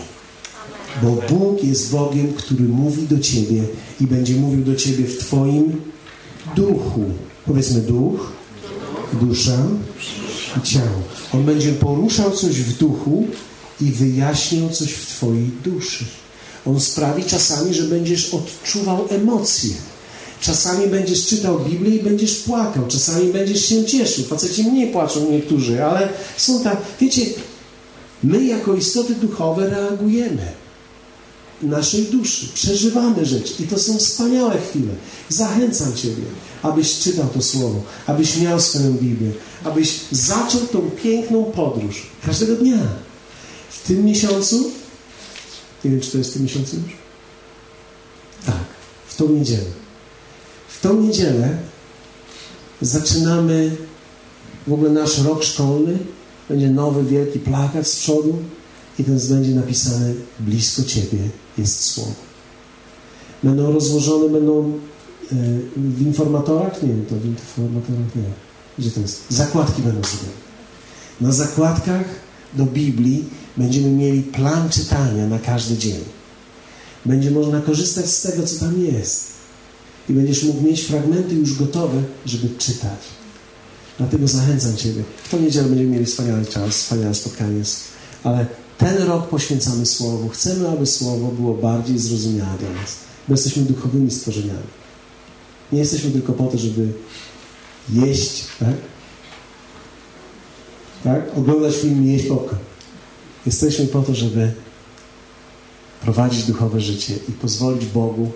[1.02, 3.62] Bo Bóg jest Bogiem, który mówi do ciebie
[4.00, 5.80] i będzie mówił do ciebie w twoim
[6.56, 7.04] duchu.
[7.46, 8.32] Powiedzmy duch,
[9.12, 9.58] dusza
[10.58, 11.02] i ciało.
[11.34, 13.26] On będzie poruszał coś w duchu
[13.80, 16.04] i wyjaśniał coś w twojej duszy.
[16.66, 19.74] On sprawi czasami, że będziesz odczuwał emocje.
[20.40, 22.86] Czasami będziesz czytał Biblię i będziesz płakał.
[22.88, 24.24] Czasami będziesz się cieszył.
[24.24, 26.76] Faceci mniej płaczą niektórzy, ale są tak...
[27.00, 27.22] Wiecie,
[28.24, 30.61] my jako istoty duchowe reagujemy
[31.62, 32.46] naszej duszy.
[32.54, 34.92] Przeżywamy rzeczy i to są wspaniałe chwile.
[35.28, 36.22] Zachęcam Ciebie,
[36.62, 39.30] abyś czytał to Słowo, abyś miał swoją Biblię,
[39.64, 42.78] abyś zaczął tą piękną podróż każdego dnia.
[43.70, 44.70] W tym miesiącu,
[45.84, 46.96] nie wiem, czy to jest w tym miesiącu już?
[48.46, 48.64] Tak,
[49.06, 49.70] w tą niedzielę.
[50.68, 51.58] W tą niedzielę
[52.80, 53.76] zaczynamy
[54.66, 55.98] w ogóle nasz rok szkolny.
[56.48, 58.38] Będzie nowy, wielki plakat z przodu
[58.98, 61.18] i ten będzie napisany blisko Ciebie
[61.58, 62.14] jest Słowo.
[63.42, 64.72] Będą rozłożone, będą
[65.32, 65.34] e,
[65.76, 66.82] w informatorach?
[66.82, 68.22] Nie wiem, to w informatorach nie.
[68.78, 69.22] Gdzie to jest?
[69.28, 70.42] Zakładki będą zrobione.
[71.20, 72.04] Na zakładkach
[72.54, 73.24] do Biblii
[73.56, 76.00] będziemy mieli plan czytania na każdy dzień.
[77.04, 79.32] Będzie można korzystać z tego, co tam jest.
[80.08, 82.98] I będziesz mógł mieć fragmenty już gotowe, żeby czytać.
[83.98, 85.02] Dlatego zachęcam Ciebie.
[85.24, 87.62] W tą niedzielę będziemy mieli wspaniały czas, wspaniałe spotkanie,
[88.24, 88.46] ale
[88.82, 90.28] ten rok poświęcamy Słowu.
[90.28, 92.96] Chcemy, aby Słowo było bardziej zrozumiałe dla nas.
[93.28, 94.68] Bo jesteśmy duchowymi stworzeniami.
[95.72, 96.92] Nie jesteśmy tylko po to, żeby
[97.92, 98.74] jeść, tak?
[101.04, 101.38] Tak?
[101.38, 102.62] Oglądać film i jeść popcorn.
[103.46, 104.52] Jesteśmy po to, żeby
[106.00, 108.30] prowadzić duchowe życie i pozwolić Bogu,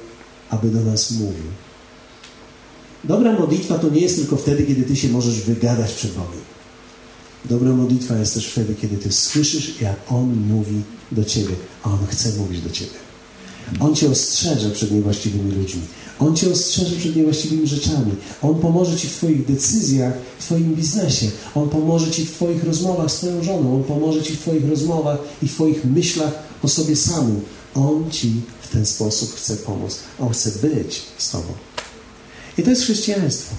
[0.51, 1.47] aby do nas mówił.
[3.05, 6.56] Dobra modlitwa to nie jest tylko wtedy, kiedy ty się możesz wygadać przed Bogiem.
[7.51, 10.83] Dobra modlitwa jest też wtedy, kiedy ty słyszysz, jak On mówi
[11.13, 13.07] do ciebie, a On chce mówić do ciebie.
[13.81, 15.83] On cię ostrzeże przed niewłaściwymi ludźmi.
[16.19, 18.13] On cię ostrzeże przed niewłaściwymi rzeczami.
[18.43, 21.31] On pomoże ci w Twoich decyzjach, w Twoim biznesie.
[21.55, 23.77] On pomoże ci w Twoich rozmowach z Twoją żoną.
[23.77, 26.33] On pomoże ci w Twoich rozmowach i w Twoich myślach
[26.63, 27.41] o sobie samym.
[27.75, 28.33] On ci
[28.63, 29.99] w ten sposób chce pomóc.
[30.19, 31.53] On chce być z Tobą.
[32.59, 33.55] I to jest chrześcijaństwo.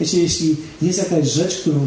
[0.00, 1.86] Wiecie, jeśli jest jakaś rzecz, którą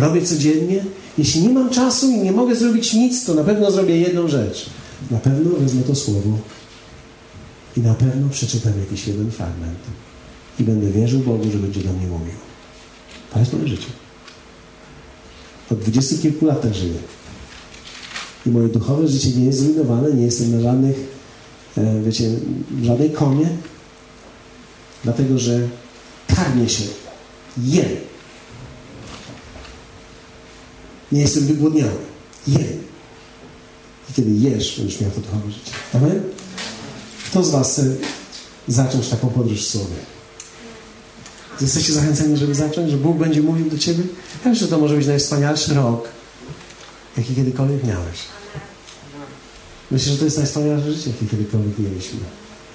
[0.00, 0.84] robię codziennie.
[1.18, 4.66] Jeśli nie mam czasu i nie mogę zrobić nic, to na pewno zrobię jedną rzecz.
[5.10, 6.38] Na pewno wezmę to słowo
[7.76, 9.78] i na pewno przeczytam jakiś jeden fragment
[10.60, 12.34] i będę wierzył Bogu, że będzie do mnie mówił.
[13.32, 13.88] To jest moje życie.
[15.70, 16.98] Od dwudziestu kilku lat tak żyję.
[18.46, 20.96] I moje duchowe życie nie jest zrujnowane, nie jestem na żadnych,
[21.78, 22.30] e, wiecie,
[22.82, 23.48] żadnej komie,
[25.04, 25.60] dlatego że
[26.26, 26.84] karmię się,
[27.58, 27.88] jem.
[31.12, 31.90] Nie jestem wygłodniony,
[32.46, 32.86] jem.
[34.10, 35.70] I kiedy jesz, będziesz miał to duchowe życie.
[35.94, 36.22] Amen?
[37.30, 37.96] Kto z Was chce
[38.68, 39.96] zacząć taką podróż w Słowie?
[41.60, 42.90] Jesteście zachęceni, żeby zacząć?
[42.90, 44.04] Że Bóg będzie mówił do Ciebie?
[44.44, 46.08] Ja myślę, że to może być najwspanialszy rok,
[47.16, 48.18] jaki kiedykolwiek miałeś.
[49.90, 52.20] Myślę, że to jest najwspanialsze życie, jakie kiedykolwiek mieliśmy.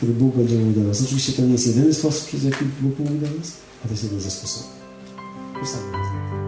[0.01, 1.01] Kiedy Bóg będzie mówił do nas.
[1.01, 3.51] Oczywiście to nie jest jedyny sposób, przez jaki Bóg mówi do nas,
[3.81, 4.69] ale to jest jeden ze sposobów.
[5.63, 6.40] Ustawmy.